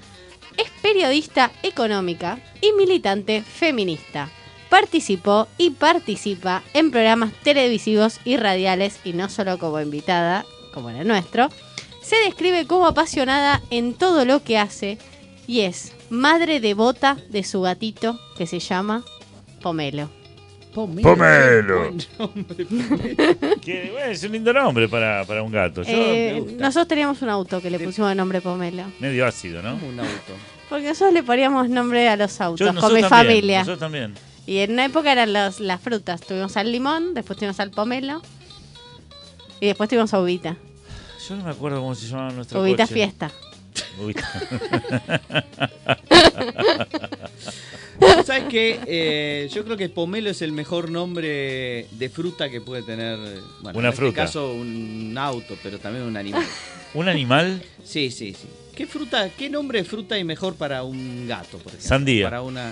[0.57, 4.29] Es periodista económica y militante feminista.
[4.69, 10.97] Participó y participa en programas televisivos y radiales y no solo como invitada, como en
[10.97, 11.49] el nuestro.
[12.01, 14.97] Se describe como apasionada en todo lo que hace
[15.47, 19.03] y es madre devota de su gatito que se llama
[19.61, 20.20] Pomelo.
[20.73, 21.09] Pomelo.
[21.09, 21.79] Pomelo.
[21.79, 23.59] Buen nombre, Pomelo.
[23.61, 25.83] Que, bueno, es un lindo nombre para, para un gato.
[25.83, 26.63] Yo- Eh, gusta.
[26.63, 28.85] nosotros teníamos un auto que le pusimos el nombre Pomelo.
[28.99, 29.73] medio ácido, ¿no?
[29.77, 30.33] Como un auto.
[30.69, 33.59] Porque nosotros le poníamos nombre a los autos, Yo- con nosotros mi también, familia.
[33.59, 34.13] Nosotros también.
[34.47, 36.21] Y en una época eran los- las frutas.
[36.21, 38.21] Tuvimos al limón, después tuvimos al pomelo.
[39.59, 40.55] Y después tuvimos a uvita.
[41.27, 42.93] Yo no me acuerdo cómo se llamaba nuestro Uvita coche.
[42.95, 43.29] fiesta.
[43.99, 44.15] Uy.
[48.25, 48.79] ¿Sabes qué?
[48.85, 53.17] Eh, yo creo que pomelo es el mejor nombre de fruta que puede tener.
[53.61, 54.09] Bueno, Una en fruta.
[54.09, 56.43] este caso, un auto, pero también un animal.
[56.93, 57.61] ¿Un animal?
[57.83, 58.47] Sí, sí, sí.
[58.75, 61.87] ¿Qué fruta, qué nombre de fruta hay mejor para un gato, por ejemplo?
[61.87, 62.25] Sandía.
[62.25, 62.71] Para una.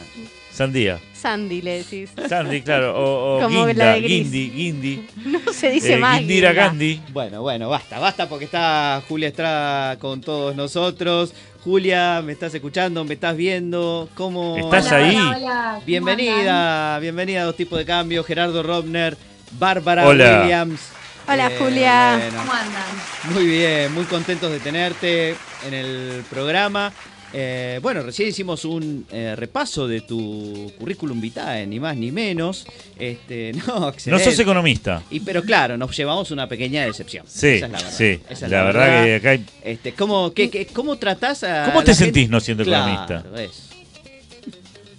[0.52, 1.00] Sandía.
[1.14, 2.10] Sandy le decís.
[2.28, 2.98] Sandy, claro.
[2.98, 4.32] O, o Como guinda, la de Gris.
[4.32, 5.02] guindi, guindi.
[5.26, 6.20] No se dice Eh, más.
[6.20, 6.66] Guindira Guinda.
[6.68, 7.02] Gandhi.
[7.12, 11.34] Bueno, bueno, basta, basta porque está Julia Estrada con todos nosotros.
[11.64, 13.04] Julia, ¿me estás escuchando?
[13.04, 14.08] ¿Me estás viendo?
[14.16, 14.56] ¿Cómo?
[14.58, 15.16] ¿Estás Hola, ahí?
[15.16, 15.38] hola, hola.
[15.40, 15.86] ¿Cómo andan?
[15.86, 18.24] Bienvenida, bienvenida a Dos Tipos de Cambio.
[18.24, 19.18] Gerardo Robner,
[19.58, 20.08] Bárbara.
[20.08, 20.80] Williams.
[21.28, 22.18] Hola, Julia.
[22.18, 23.34] bueno, ¿Cómo andan?
[23.34, 25.36] muy bien, muy contentos de tenerte
[25.68, 26.94] en el programa.
[27.32, 32.66] Eh, bueno, recién hicimos un eh, repaso de tu currículum vitae, ni más ni menos.
[32.98, 35.04] Este, no, No sos economista.
[35.12, 37.26] Y, pero claro, nos llevamos una pequeña decepción.
[37.28, 37.94] Sí, Esa es la verdad.
[37.96, 38.20] sí.
[38.30, 39.46] Esa es la, verdad, que acá hay...
[39.64, 42.06] Este, ¿cómo, qué, qué- ¿Cómo tratás a ¿Cómo la te gente?
[42.06, 43.42] sentís no siendo Claro, economista?
[43.42, 43.70] es.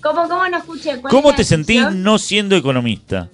[0.02, 0.98] ¿Cómo, cómo no escuché?
[1.00, 3.28] ¿Cuál ¿Cómo es te sentís no siendo economista?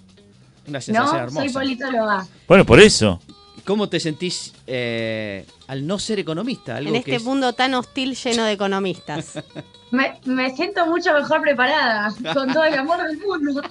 [0.67, 1.61] Una sensación No, soy hermosa.
[1.61, 2.27] politóloga.
[2.49, 3.21] Bueno, por eso.
[3.67, 6.77] ¿Cómo te sentís eh, al no ser economista?
[6.77, 9.43] Algo En que este es- mundo tan hostil lleno de economistas.
[9.93, 13.63] Me, me siento mucho mejor preparada, con todo el amor del mundo.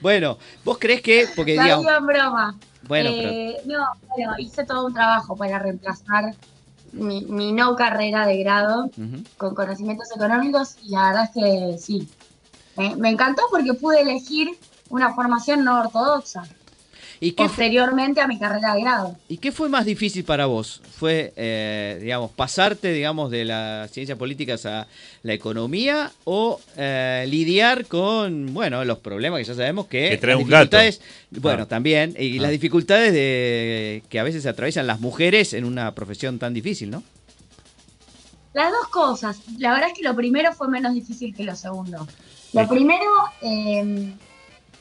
[0.00, 1.28] Bueno, ¿vos crees que.?
[1.36, 1.84] Porque digamos.
[1.84, 2.58] digo en broma.
[2.88, 3.28] Bueno, pero.
[3.28, 6.34] Eh, No, bueno, hice todo un trabajo para reemplazar
[6.92, 8.90] mi, mi no carrera de grado
[9.36, 12.08] con conocimientos económicos y la verdad es que sí.
[12.76, 14.48] Me, me encantó porque pude elegir
[14.88, 16.44] una formación no ortodoxa
[17.18, 19.16] ¿Y qué, fue, posteriormente a mi carrera de grado.
[19.28, 20.82] ¿Y qué fue más difícil para vos?
[20.98, 24.86] ¿Fue, eh, digamos, pasarte, digamos, de las ciencias políticas a
[25.22, 30.10] la economía o eh, lidiar con, bueno, los problemas que ya sabemos que...
[30.10, 30.76] Que trae las un gato.
[30.76, 31.00] dificultades-
[31.30, 31.66] Bueno, Ah.
[31.66, 32.42] también, y Ah.
[32.42, 37.02] las dificultades de que a veces atraviesan las mujeres en una profesión tan difícil, ¿no?
[38.54, 39.38] Las dos cosas.
[39.58, 42.06] La verdad es que lo primero fue menos difícil que lo segundo.
[42.52, 43.04] Lo primero,
[43.42, 44.12] eh,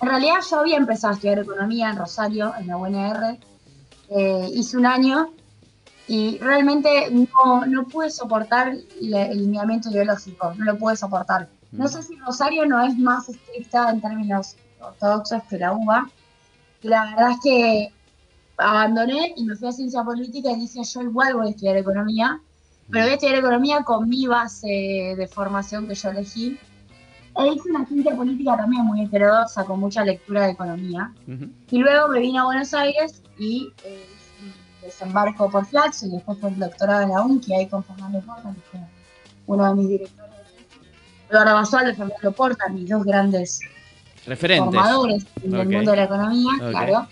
[0.01, 3.37] en realidad yo había empezado a estudiar economía en Rosario, en la UNR.
[4.09, 5.31] Eh, hice un año
[6.07, 11.49] y realmente no, no pude soportar el lineamiento ideológico, no lo pude soportar.
[11.71, 16.09] No sé si Rosario no es más estricta en términos ortodoxos que la UBA.
[16.83, 17.91] La verdad es que
[18.57, 22.39] abandoné y me fui a ciencia política y dije yo igual voy a estudiar economía,
[22.89, 26.59] pero voy a estudiar economía con mi base de formación que yo elegí.
[27.37, 31.11] E hice una ciencia política también muy heterodoxa, con mucha lectura de economía.
[31.69, 34.05] Y luego me vine a Buenos Aires y eh,
[34.81, 38.53] desembarco por Flaxo y después fue el doctorado en la UNCI ahí con Fernando Porta,
[38.53, 38.79] que fue
[39.47, 40.31] uno de mis directores.
[41.29, 43.59] Eduardo Basualdo y Fernando Porta, mis dos grandes
[44.25, 44.65] Referentes.
[44.65, 45.61] formadores en Ok.
[45.61, 47.07] el mundo de la economía, claro.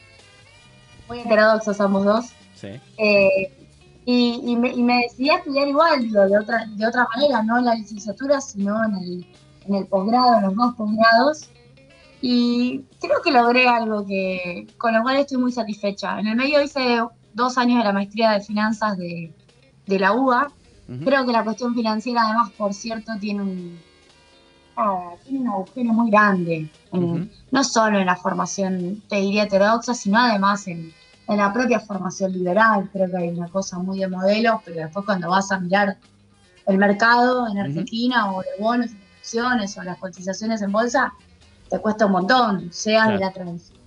[1.09, 2.25] Muy heterodoxos ambos dos.
[2.55, 2.79] Sí.
[2.97, 3.51] Eh,
[4.05, 7.41] y, y me, y me decidí a estudiar igual, digo, de otra, de otra manera,
[7.43, 9.25] no en la licenciatura, sino en el,
[9.67, 11.49] en el posgrado, en los dos posgrados.
[12.21, 16.19] Y creo que logré algo que, con lo cual estoy muy satisfecha.
[16.19, 17.01] En el medio hice
[17.33, 19.33] dos años de la maestría de finanzas de,
[19.85, 20.51] de la UBA.
[21.03, 23.79] Creo que la cuestión financiera, además, por cierto, tiene un,
[24.75, 26.69] ah, tiene un agujero muy grande.
[27.51, 30.93] no solo en la formación, te diría, heterodoxa, sino además en,
[31.27, 32.89] en la propia formación liberal.
[32.91, 35.97] Creo que hay una cosa muy de modelo, pero después cuando vas a mirar
[36.67, 37.57] el mercado en.
[37.57, 38.91] Argentina o de bonos,
[39.23, 41.13] acciones o las cotizaciones en bolsa,
[41.69, 43.79] te cuesta un montón, sea de la tradición.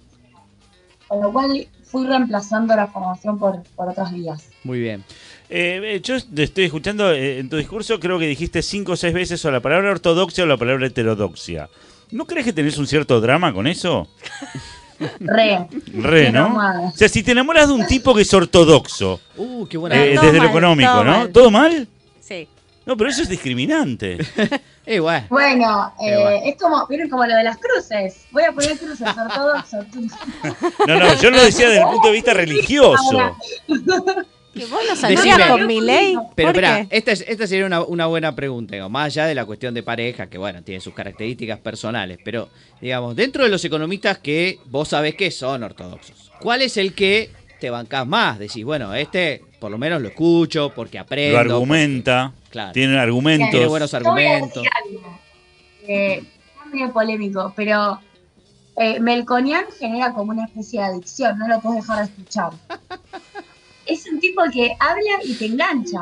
[1.06, 4.48] Con lo cual fui reemplazando la formación por, por otras vías.
[4.64, 5.04] Muy bien.
[5.48, 8.96] Eh, eh, yo te estoy escuchando eh, en tu discurso, creo que dijiste cinco o
[8.96, 11.68] seis veces o la palabra ortodoxia o la palabra heterodoxia.
[12.10, 14.08] ¿No crees que tenés un cierto drama con eso?
[15.20, 15.68] Re.
[15.92, 16.16] ¿no?
[16.16, 16.88] enamorada.
[16.88, 20.02] O sea, si te enamoras de un tipo que es ortodoxo, Uh, qué buena.
[20.02, 21.10] eh, desde lo económico, todo ¿no?
[21.10, 21.30] mal.
[21.30, 21.88] ¿Todo mal?
[22.86, 24.16] No, pero eso es discriminante.
[24.86, 25.26] Eh, bueno.
[25.28, 26.40] Bueno, eh, bueno.
[26.44, 28.24] es como, miren como lo de las cruces.
[28.30, 29.84] Voy a poner cruces ortodoxos.
[30.86, 33.36] No, no, yo lo decía desde el punto de vista religioso.
[33.66, 35.16] Que vos no Decime.
[35.16, 36.16] saldrías con mi ley.
[36.34, 39.34] Pero ¿Por espera, esta, es- esta sería una, una buena pregunta, digamos, más allá de
[39.34, 42.48] la cuestión de pareja, que bueno, tiene sus características personales, pero
[42.80, 47.30] digamos, dentro de los economistas que vos sabés que son ortodoxos, ¿cuál es el que
[47.60, 48.38] te bancás más?
[48.38, 51.32] Decís, bueno, este por lo menos lo escucho porque aprendo.
[51.34, 52.72] Lo argumenta, porque- claro.
[52.72, 53.68] tiene Tiene argumentos.
[53.68, 54.62] buenos voy a argumentos.
[55.86, 58.00] eh, es medio polémico, pero
[58.76, 62.50] eh, Melconian genera como una especie de adicción, no lo puedes dejar de escuchar.
[63.86, 66.00] Es un tipo que habla y te engancha.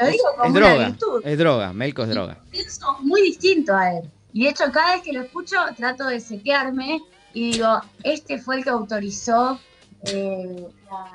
[0.00, 1.22] Lo digo Es como una droga, virtud.
[1.24, 2.38] es droga, Melco es droga.
[2.50, 4.10] Pienso muy distinto a él.
[4.32, 7.00] Y de hecho, cada vez que lo escucho, trato de setearme
[7.32, 9.60] y digo, este fue el que autorizó
[10.06, 11.12] eh, la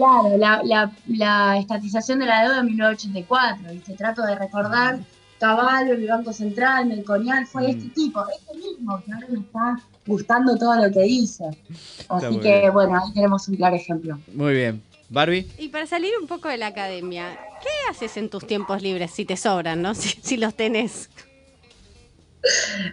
[0.00, 3.92] Claro, la, la, la estatización de la deuda en 1984, ¿viste?
[3.94, 4.98] Trato de recordar,
[5.38, 7.70] Caballo, el Banco Central, Melconian, fue Mm.
[7.70, 9.76] este tipo, este mismo, que ahora me está
[10.06, 11.44] gustando todo lo que dice.
[12.08, 12.72] Así que, bien.
[12.72, 14.18] bueno, ahí tenemos un claro ejemplo.
[14.34, 14.82] Muy bien.
[15.10, 15.46] Barbie.
[15.58, 19.24] Y para salir un poco de la academia, ¿qué haces en tus tiempos libres si
[19.24, 19.94] te sobran, no?
[20.00, 21.10] Si, si los tenés.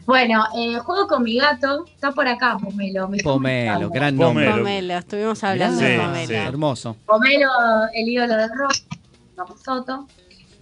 [0.06, 3.08] Bueno, eh, juego con mi gato, está por acá, Pomelo.
[3.08, 4.46] me Pomelo, gran nombre.
[4.46, 4.64] Pomelo.
[4.64, 6.02] Pomelo, estuvimos hablando Sí, de sí.
[6.02, 6.34] Pomelo.
[6.36, 6.98] Hermoso.
[7.06, 7.50] Pomelo,
[7.94, 10.08] el ídolo del rock, Soto.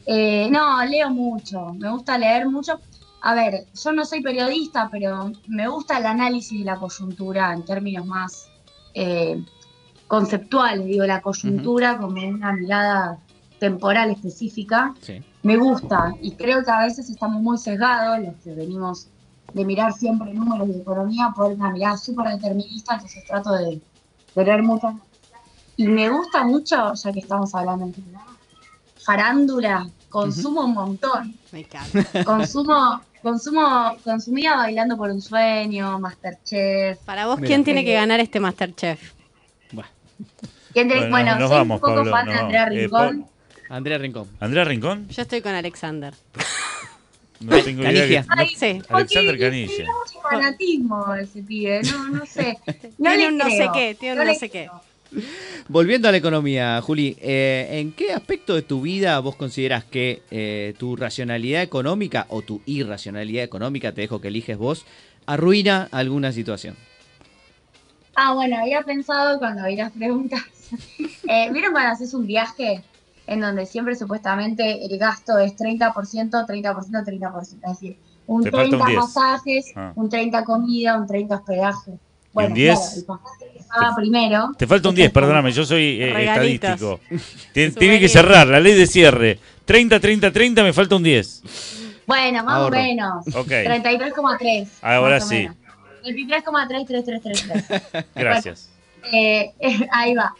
[0.06, 2.80] Eh, no, leo mucho, me gusta leer mucho.
[3.22, 7.66] A ver, yo no soy periodista, pero me gusta el análisis de la coyuntura en
[7.66, 8.48] términos más
[8.94, 9.44] eh,
[10.08, 13.18] conceptuales, digo, la coyuntura como una mirada
[13.60, 14.94] temporal específica.
[15.02, 15.24] Sí.
[15.46, 19.08] Me gusta y creo que a veces estamos muy sesgados, los que venimos
[19.54, 23.80] de mirar siempre números de economía, por una mirada súper determinista, entonces trato de,
[24.36, 25.00] de leer mucho.
[25.78, 28.26] Y me gusta mucho, ya que estamos hablando en general,
[29.04, 31.36] farándula, consumo un montón.
[31.52, 32.24] Me encanta.
[32.26, 36.98] Consumo, consumo, consumía bailando por un sueño, Masterchef.
[37.06, 37.48] Para vos, Mira.
[37.50, 39.14] ¿quién tiene que ganar este Masterchef?
[40.74, 42.64] ¿Quién te- Bueno, Bueno, nos soy vamos, un poco Pablo, fan de Andrea.
[42.64, 43.35] Eh, Rincón.
[43.70, 44.28] Andrea Rincón.
[44.40, 45.08] ¿Andrea Rincón?
[45.10, 46.14] Yo estoy con Alexander.
[47.40, 48.24] No tengo idea.
[48.24, 48.26] Canigia.
[48.30, 48.82] Ay, Sí.
[48.90, 49.68] Alexander Canilla.
[49.76, 52.58] Tiene mucho fanatismo ese pibe, no, no sé.
[52.98, 54.70] No Tiene un no sé qué, tiene un no sé qué.
[55.68, 60.22] Volviendo a la economía, Juli, eh, ¿en qué aspecto de tu vida vos consideras que
[60.32, 64.86] eh, tu racionalidad económica o tu irracionalidad económica, te dejo que eliges vos,
[65.26, 66.76] arruina alguna situación?
[68.16, 70.42] Ah, bueno, había pensado cuando vi las preguntas.
[71.28, 72.82] Eh, ¿Vieron cuando haces un viaje
[73.28, 77.42] en donde siempre supuestamente el gasto es 30%, 30%, 30%?
[77.42, 77.98] Es decir,
[78.28, 79.00] un Te falta un 30 10.
[79.00, 79.92] pasajes, Ah.
[79.96, 81.92] un 30 comida, un 30 hospedaje.
[82.34, 82.78] Bueno, un 10?
[82.78, 84.52] claro, el pasaje que paga primero.
[84.58, 87.00] Te falta un es 10, el- perdóname, yo soy eh, estadístico.
[87.54, 89.40] Tiene que cerrar la ley de cierre.
[89.66, 91.42] 30, 30, 30, me falta un 10.
[92.08, 92.78] Bueno, más Ahorro.
[92.78, 93.28] o menos.
[93.36, 94.68] Ok, 33,3.
[94.82, 95.36] Ahora sí.
[95.50, 95.56] menos.
[96.04, 98.06] 23,33333.
[98.16, 98.70] gracias.
[99.12, 99.52] Eh,
[99.92, 100.34] ahí va.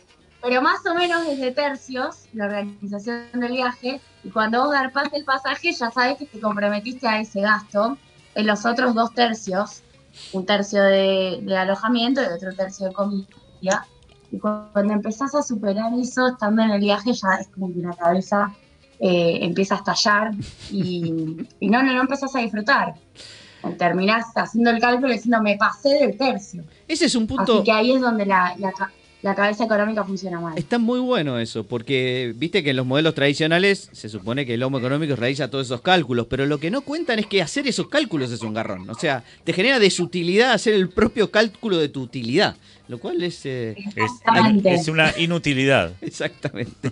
[0.46, 5.26] Pero más o menos desde tercios, la organización del viaje, y cuando vos garpaste el
[5.26, 7.98] pasaje, ya sabes que te comprometiste a ese gasto.
[8.36, 9.82] En los otros dos tercios,
[10.34, 13.88] un tercio de, de alojamiento y otro tercio de comida.
[14.32, 17.80] Y cu- cuando empezás a superar eso, estando en el viaje, ya es como que
[17.80, 18.54] la cabeza
[19.00, 20.32] eh, empieza a estallar
[20.70, 22.94] y, y no, no, no empezás a disfrutar.
[23.80, 26.64] Terminás haciendo el cálculo y diciendo, me pasé del tercio.
[26.88, 27.56] Ese es un punto...
[27.56, 28.56] Así que ahí es donde la,
[29.26, 30.56] la cabeza económica funciona mal.
[30.56, 34.62] Está muy bueno eso, porque viste que en los modelos tradicionales se supone que el
[34.62, 37.88] homo económico realiza todos esos cálculos, pero lo que no cuentan es que hacer esos
[37.88, 38.88] cálculos es un garrón.
[38.88, 42.56] O sea, te genera desutilidad hacer el propio cálculo de tu utilidad,
[42.88, 43.44] lo cual es...
[43.48, 43.76] eh,
[44.66, 45.94] Es, una inutilidad.
[46.02, 46.92] Exactamente.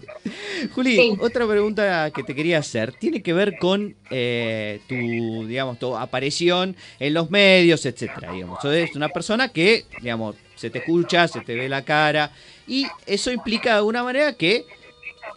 [0.73, 1.13] Juli, Sí.
[1.21, 6.75] otra pregunta que te quería hacer tiene que ver con eh, tu, digamos, tu aparición
[6.99, 8.31] en los medios, etcétera.
[8.31, 8.57] Digamos,
[8.95, 12.31] una persona que, digamos, se te escucha, se te ve la cara
[12.67, 14.65] y eso implica de alguna manera que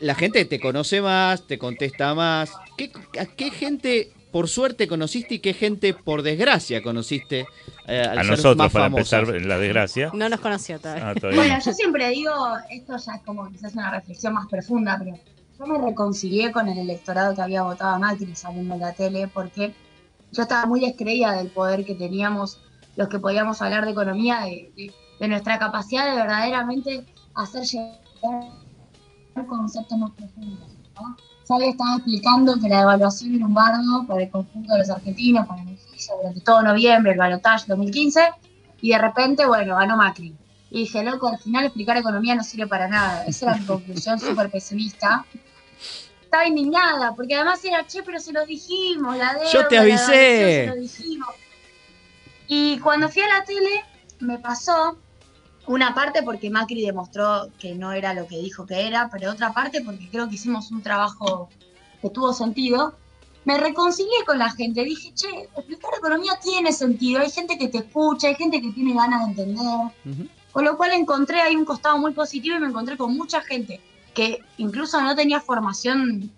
[0.01, 2.53] la gente te conoce más, te contesta más.
[2.77, 7.47] ¿Qué, ¿A qué gente por suerte conociste y qué gente por desgracia conociste
[7.87, 10.11] eh, al A ser nosotros, más para empezar, la desgracia.
[10.12, 11.11] No nos conoció todavía.
[11.11, 11.64] Ah, todavía Bueno, no.
[11.64, 12.33] yo siempre digo,
[12.71, 15.19] esto ya es como quizás una reflexión más profunda, pero
[15.59, 19.29] yo me reconcilié con el electorado que había votado a Macri saliendo en la tele,
[19.29, 19.73] porque
[20.33, 22.59] yo estaba muy descreída del poder que teníamos
[22.97, 28.67] los que podíamos hablar de economía, de, de- de nuestra capacidad de verdaderamente hacer llegar
[29.47, 30.69] conceptos más profundos.
[30.95, 31.17] ¿no?
[31.45, 35.47] Sale estaba explicando que la devaluación era un bardo para el conjunto de los argentinos,
[35.47, 38.31] para el edificio, durante todo noviembre, el balotaje 2015,
[38.81, 40.35] y de repente, bueno, ganó Macri.
[40.71, 43.25] Y dije, loco, al final explicar economía no sirve para nada.
[43.25, 45.25] Esa era mi conclusión súper pesimista.
[46.21, 50.69] Estaba indignada, porque además era, che, pero se lo dijimos, la deuda, Yo te avisé.
[50.69, 51.29] se dijimos.
[52.49, 53.85] Y cuando fui a la tele,
[54.19, 54.99] me pasó
[55.67, 59.53] una parte porque Macri demostró que no era lo que dijo que era, pero otra
[59.53, 61.49] parte porque creo que hicimos un trabajo
[62.01, 62.95] que tuvo sentido.
[63.45, 67.79] Me reconcilié con la gente, dije, che, explicar economía tiene sentido, hay gente que te
[67.79, 70.27] escucha, hay gente que tiene ganas de entender.
[70.53, 73.81] Con lo cual encontré ahí un costado muy positivo y me encontré con mucha gente
[74.14, 76.33] que incluso no tenía formación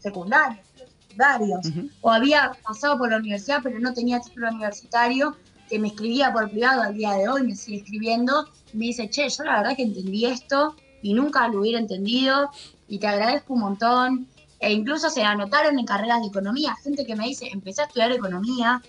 [0.00, 1.60] secundaria, secundarios,
[2.00, 5.36] o había pasado por la universidad pero no tenía título universitario,
[5.68, 9.28] que me escribía por privado al día de hoy, me sigue escribiendo, me dice, che,
[9.28, 12.50] yo la verdad que entendí esto y nunca lo hubiera entendido
[12.88, 14.26] y te agradezco un montón.
[14.58, 18.12] E incluso se anotaron en carreras de economía, gente que me dice, empecé a estudiar
[18.12, 18.82] economía,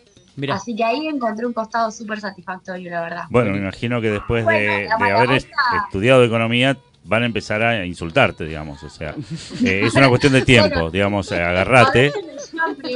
[0.51, 3.23] así que ahí encontré un costado súper satisfactorio, la verdad.
[3.29, 5.45] Bueno, me imagino que después de, Bueno, la de haber
[5.85, 8.83] estudiado economía, van a empezar a insultarte, digamos.
[8.83, 9.15] O sea,
[9.63, 12.11] eh, es una cuestión de tiempo, digamos, eh, agarrate.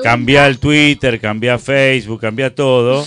[0.04, 3.06] Cambia el Twitter, cambia Facebook, cambia todo,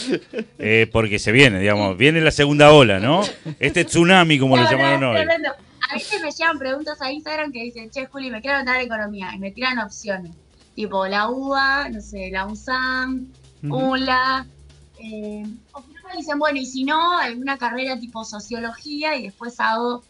[0.59, 3.23] eh, porque se viene, digamos, viene la segunda ola, ¿no?
[3.59, 5.37] Este tsunami, como lo No, no, llamaron es hoy.
[5.91, 9.31] A veces me llegan preguntas a Instagram que dicen, che, Juli, me quiero anotar economía.
[9.35, 10.33] Y me tiran opciones.
[10.75, 13.27] Tipo la UBA, no sé, la USAM,
[13.63, 14.47] ULA.
[15.01, 19.59] Eh, o no me dicen, bueno, y si no, alguna carrera tipo sociología y después
[19.61, 20.05] hago.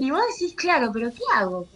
[0.00, 1.68] Y vos decís, claro, pero ¿qué hago?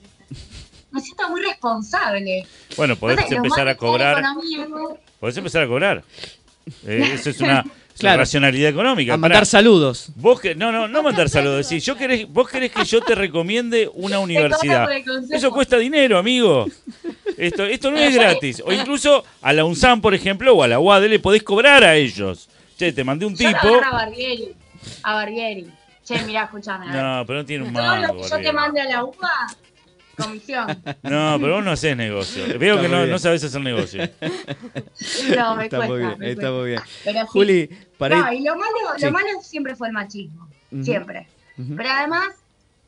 [0.91, 2.47] Me siento muy responsable.
[2.77, 4.97] Bueno, podés Entonces, empezar a cobrar, economía, ¿no?
[5.21, 6.03] podés empezar a cobrar.
[6.87, 8.19] Eh, eso es una, es una Claro.
[8.21, 9.15] racionalidad económica.
[9.15, 9.45] A mandar Pará.
[9.45, 10.09] saludos.
[10.17, 11.67] Vos que, no, no, no mandar saludos.
[11.67, 14.89] Si yo querés, vos querés que yo te recomiende una universidad.
[15.31, 16.67] Eso cuesta dinero, amigo.
[17.37, 18.63] Esto, esto no es gratis.
[18.65, 21.95] O incluso a la UNSAM, por ejemplo, o a la UAD le podés cobrar a
[21.97, 22.49] ellos.
[22.79, 23.75] Che, te mandé un Yo tipo.
[23.83, 24.55] a Barbieri.
[25.03, 25.67] A Barbieri.
[26.05, 26.87] Che, mirá, escuchame.
[26.87, 28.07] No, pero no tiene un Todo mango.
[28.15, 29.31] lo que yo te mande a la UBA,
[30.19, 30.67] comisión.
[31.03, 32.45] No, pero vos no haces negocio.
[32.59, 34.03] Veo Está que no, no sabes hacer negocio.
[35.37, 35.87] No, me Está cuesta.
[35.87, 36.51] muy bien, me está cuesta.
[36.53, 36.81] muy bien.
[37.05, 37.27] Pero sí.
[37.29, 39.05] Juli, para No, ir- y lo malo, Sí.
[39.07, 40.49] lo malo siempre fue el machismo.
[40.83, 41.27] Siempre.
[41.57, 42.29] Pero además,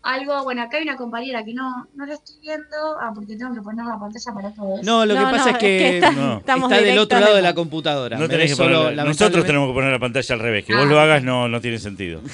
[0.02, 2.66] algo, bueno, acá hay una compañera que no, no la estoy viendo,
[3.00, 4.82] ah, porque tengo que poner la pantalla para todo eso.
[4.84, 6.36] No, lo que pasa no, es que, es que está- No.
[6.38, 7.62] estamos está del otro lado de la todo.
[7.62, 8.16] computadora.
[8.16, 10.64] No Me tenés ves que solo, poner, nosotros tenemos que poner la pantalla al revés.
[10.64, 10.78] Que Ah.
[10.78, 12.20] vos lo hagas no, no tiene sentido.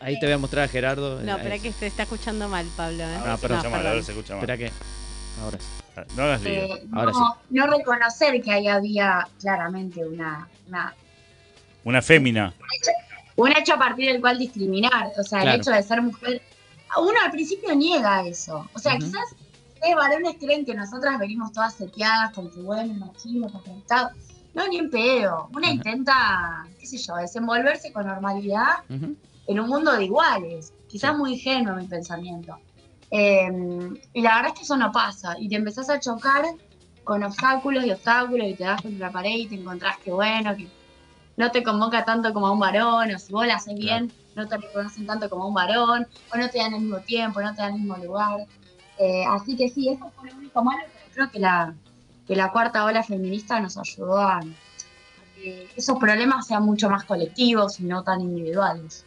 [0.00, 1.20] Ahí te voy a mostrar a Gerardo.
[1.22, 1.40] No, Ahí.
[1.42, 3.02] pero es que se está escuchando mal, Pablo.
[3.02, 3.16] ¿eh?
[3.16, 3.56] Ahora se perdón.
[3.58, 3.86] escucha mal, perdón.
[3.92, 4.42] ahora se escucha mal.
[4.42, 4.72] Espera que.
[5.42, 5.58] Ahora.
[6.16, 6.52] No hagas lío.
[6.52, 10.94] Eh, Ahora no, no reconocer que ahí había claramente una, una,
[11.84, 12.52] Una fémina.
[13.36, 15.12] un hecho a partir del cual discriminar.
[15.18, 15.54] O sea, Claro.
[15.54, 16.42] el hecho de ser mujer.
[16.98, 18.68] Uno al principio niega eso.
[18.74, 19.24] O sea, quizás
[19.74, 24.10] ustedes varones creen que nosotras venimos todas seteadas con que bueno, machismo, patriarcado.
[24.54, 25.48] No, ni en pedo.
[25.54, 29.16] Una intenta, qué sé yo, desenvolverse con normalidad Ujú.
[29.46, 30.72] En un mundo de iguales.
[30.88, 32.58] Quizás muy ingenuo mi pensamiento.
[33.10, 33.48] Eh,
[34.12, 35.36] y la verdad es que eso no pasa.
[35.38, 36.44] Y te empezás a chocar
[37.04, 40.56] con obstáculos y obstáculos y te das contra la pared y te encontrás que bueno,
[40.56, 40.68] que
[41.36, 44.48] no te convoca tanto como a un varón, o si vos la haces bien, no
[44.48, 47.54] te reconocen tanto como a un varón, o no te dan el mismo tiempo, no
[47.54, 48.46] te dan el mismo lugar.
[48.98, 51.74] Eh, así que sí, eso fue lo único malo, pero creo que la,
[52.26, 54.40] que la cuarta ola feminista nos ayudó a
[55.36, 59.04] que esos problemas sean mucho más colectivos y no tan individuales.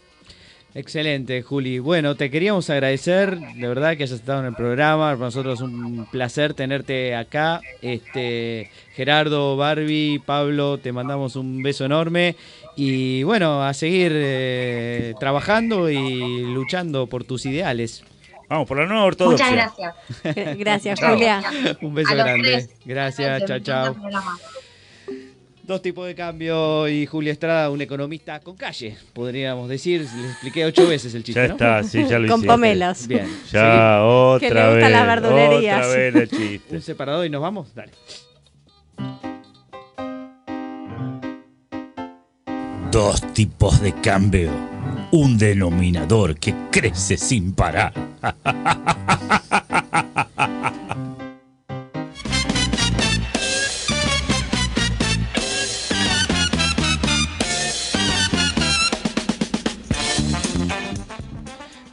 [0.75, 1.79] Excelente, Juli.
[1.79, 5.11] Bueno, te queríamos agradecer, de verdad, que hayas estado en el programa.
[5.13, 7.61] Para nosotros es un placer tenerte acá.
[7.81, 12.35] Este, Gerardo, Barbie, Pablo, te mandamos un beso enorme.
[12.75, 18.03] Y bueno, a seguir eh, trabajando y luchando por tus ideales.
[18.47, 19.45] Vamos, por la nueva ortodoxia.
[19.45, 20.57] Muchas gracias.
[20.57, 20.99] Gracias.
[20.99, 21.43] Julia.
[21.81, 22.49] Un beso grande.
[22.49, 22.69] tres.
[22.83, 23.95] Gracias, chao, chao.
[25.69, 30.01] Dos tipos de cambio y Julia Estrada, un economista con calle, podríamos decir.
[30.01, 31.53] Les expliqué ocho veces el chiste, Ya ¿no?
[31.53, 32.47] está, sí, ya lo Con hiciste.
[32.47, 33.05] pomelos.
[33.07, 33.27] Bien.
[33.51, 34.91] Ya, otra Que le gustan vez.
[34.91, 35.85] las verdulerías.
[35.85, 36.75] Otra vez el chiste.
[36.75, 37.67] Un separador y nos vamos.
[37.75, 37.91] Dale.
[42.91, 44.49] Dos tipos de cambio.
[45.11, 47.93] Un denominador que crece sin parar.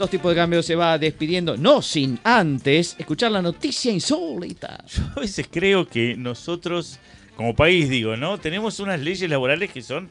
[0.07, 4.85] Dos tipos de cambio se va despidiendo, no sin antes escuchar la noticia insólita.
[4.87, 7.01] Yo a veces creo que nosotros,
[7.35, 8.39] como país, digo, ¿no?
[8.39, 10.09] Tenemos unas leyes laborales que son.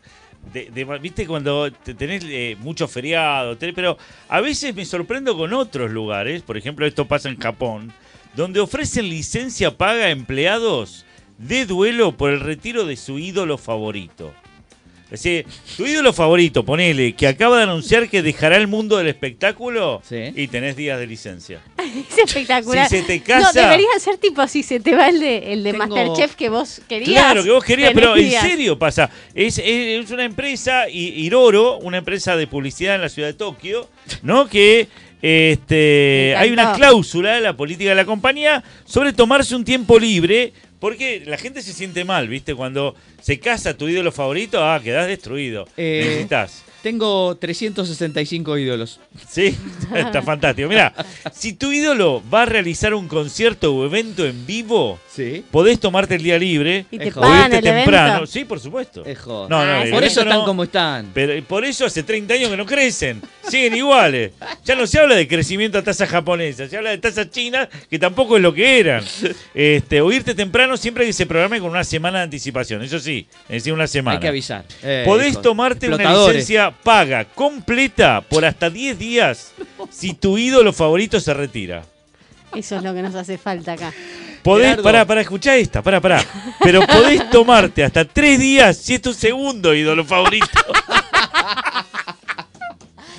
[0.52, 0.70] De,
[1.02, 3.58] ¿Viste cuando te- tenés eh, mucho feriado?
[3.74, 6.42] pero a veces me sorprendo con otros lugares.
[6.42, 7.94] Por ejemplo, esto pasa en Japón,
[8.36, 11.06] donde ofrecen licencia paga a empleados
[11.38, 14.34] de duelo por el retiro de su ídolo favorito.
[15.06, 15.46] Es decir,
[15.78, 20.32] tu ídolo favorito, ponele, que acaba de anunciar que dejará el mundo del espectáculo Sí.
[20.36, 21.62] y tenés días de licencia.
[22.10, 22.90] Es espectacular.
[22.90, 25.64] Si se te casa- No, debería ser tipo si se te va el de, el
[25.64, 27.10] de Tengo- Masterchef que vos querías.
[27.10, 29.10] Claro, que vos querías, pero en serio pasa.
[29.34, 33.88] Es, es una empresa, Iroro, una empresa de publicidad en la ciudad de Tokio,
[34.24, 34.48] ¿no?
[34.50, 34.88] Que
[35.22, 40.54] este, hay una cláusula en la política de la compañía sobre tomarse un tiempo libre,
[40.80, 42.54] porque la gente se siente mal, ¿viste?
[42.56, 45.68] Cuando se casa tu ídolo favorito, ah, quedás destruido.
[45.78, 46.64] Eh, Necesitas.
[46.84, 49.00] Tengo 365 ídolos.
[49.28, 49.56] Sí,
[49.96, 50.68] está fantástico.
[50.70, 50.94] Mira,
[51.34, 55.44] si tu ídolo va a realizar un concierto o evento en vivo, Sí.
[55.50, 58.08] podés tomarte el día libre Y te o irte el temprano.
[58.18, 58.28] evento.
[58.28, 59.04] Sí, por supuesto.
[59.06, 59.26] Es.
[59.26, 61.10] No, no, Ah, Por eso están no, como están.
[61.14, 63.22] Pero por eso hace 30 años que no crecen.
[63.50, 64.32] Siguen iguales.
[64.64, 68.00] Ya no se habla de crecimiento a tasas japonesas, se habla de tasas chinas que
[68.00, 69.04] tampoco es lo que eran.
[69.54, 72.82] Este, o irte temprano siempre que se programe con una semana de anticipación.
[72.84, 74.16] Eso sí, es decir, una semana.
[74.16, 74.66] Hay que avisar.
[74.84, 79.54] Eh, Podés tomarte una licencia paga completa por hasta 10 días
[79.92, 81.84] si tu ídolo favorito se retira.
[82.56, 83.94] Eso es lo que nos hace falta acá.
[84.42, 84.84] Podés, Gerardo.
[84.84, 86.24] pará, pará, escuchá esta, pará, pará.
[86.62, 90.48] Pero podés tomarte hasta tres días si es tu segundo ídolo favorito.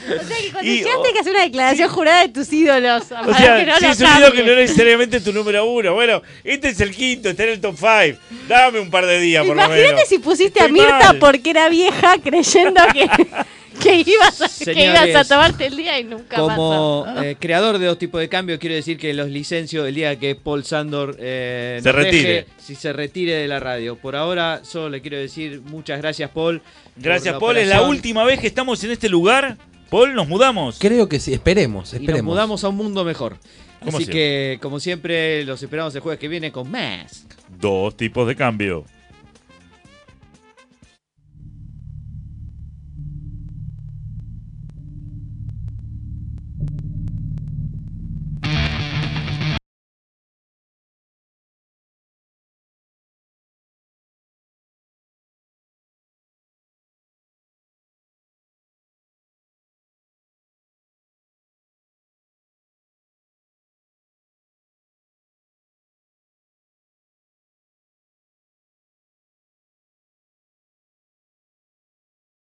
[0.07, 3.03] O sea que cuando Y- llegaste hay que hacer una declaración jurada de tus ídolos.
[3.05, 5.95] O sea, que no es un ídolo que no es necesariamente tu número uno.
[5.95, 8.17] Bueno, este es el quinto, está en el top five.
[8.49, 9.77] Dame un par de días, por lo menos.
[9.79, 11.19] Imagínate si pusiste a Mirta mal.
[11.19, 13.09] porque era vieja creyendo que,
[13.83, 17.23] que, ibas a, que ibas a tomarte el día y nunca Como pasó.
[17.25, 20.35] eh, creador de dos tipos de cambio, quiero decir que los licencio el día que
[20.35, 22.47] Paul Sandor eh, Se deje, retire.
[22.59, 23.97] si se retire de la radio.
[23.97, 26.63] Por ahora, solo le quiero decir muchas gracias, Paul.
[26.97, 27.57] Gracias, Paul.
[27.59, 29.57] Es la última vez que estamos en este lugar.
[29.91, 30.79] Paul, nos mudamos.
[30.79, 32.25] Creo que sí, esperemos, Y nos esperemos.
[32.35, 33.39] mudamos a un mundo mejor.
[33.81, 34.13] Como Así siempre.
[34.15, 37.27] que, como siempre, los esperamos el jueves que viene con más.
[37.61, 38.85] Dos tipos de cambio.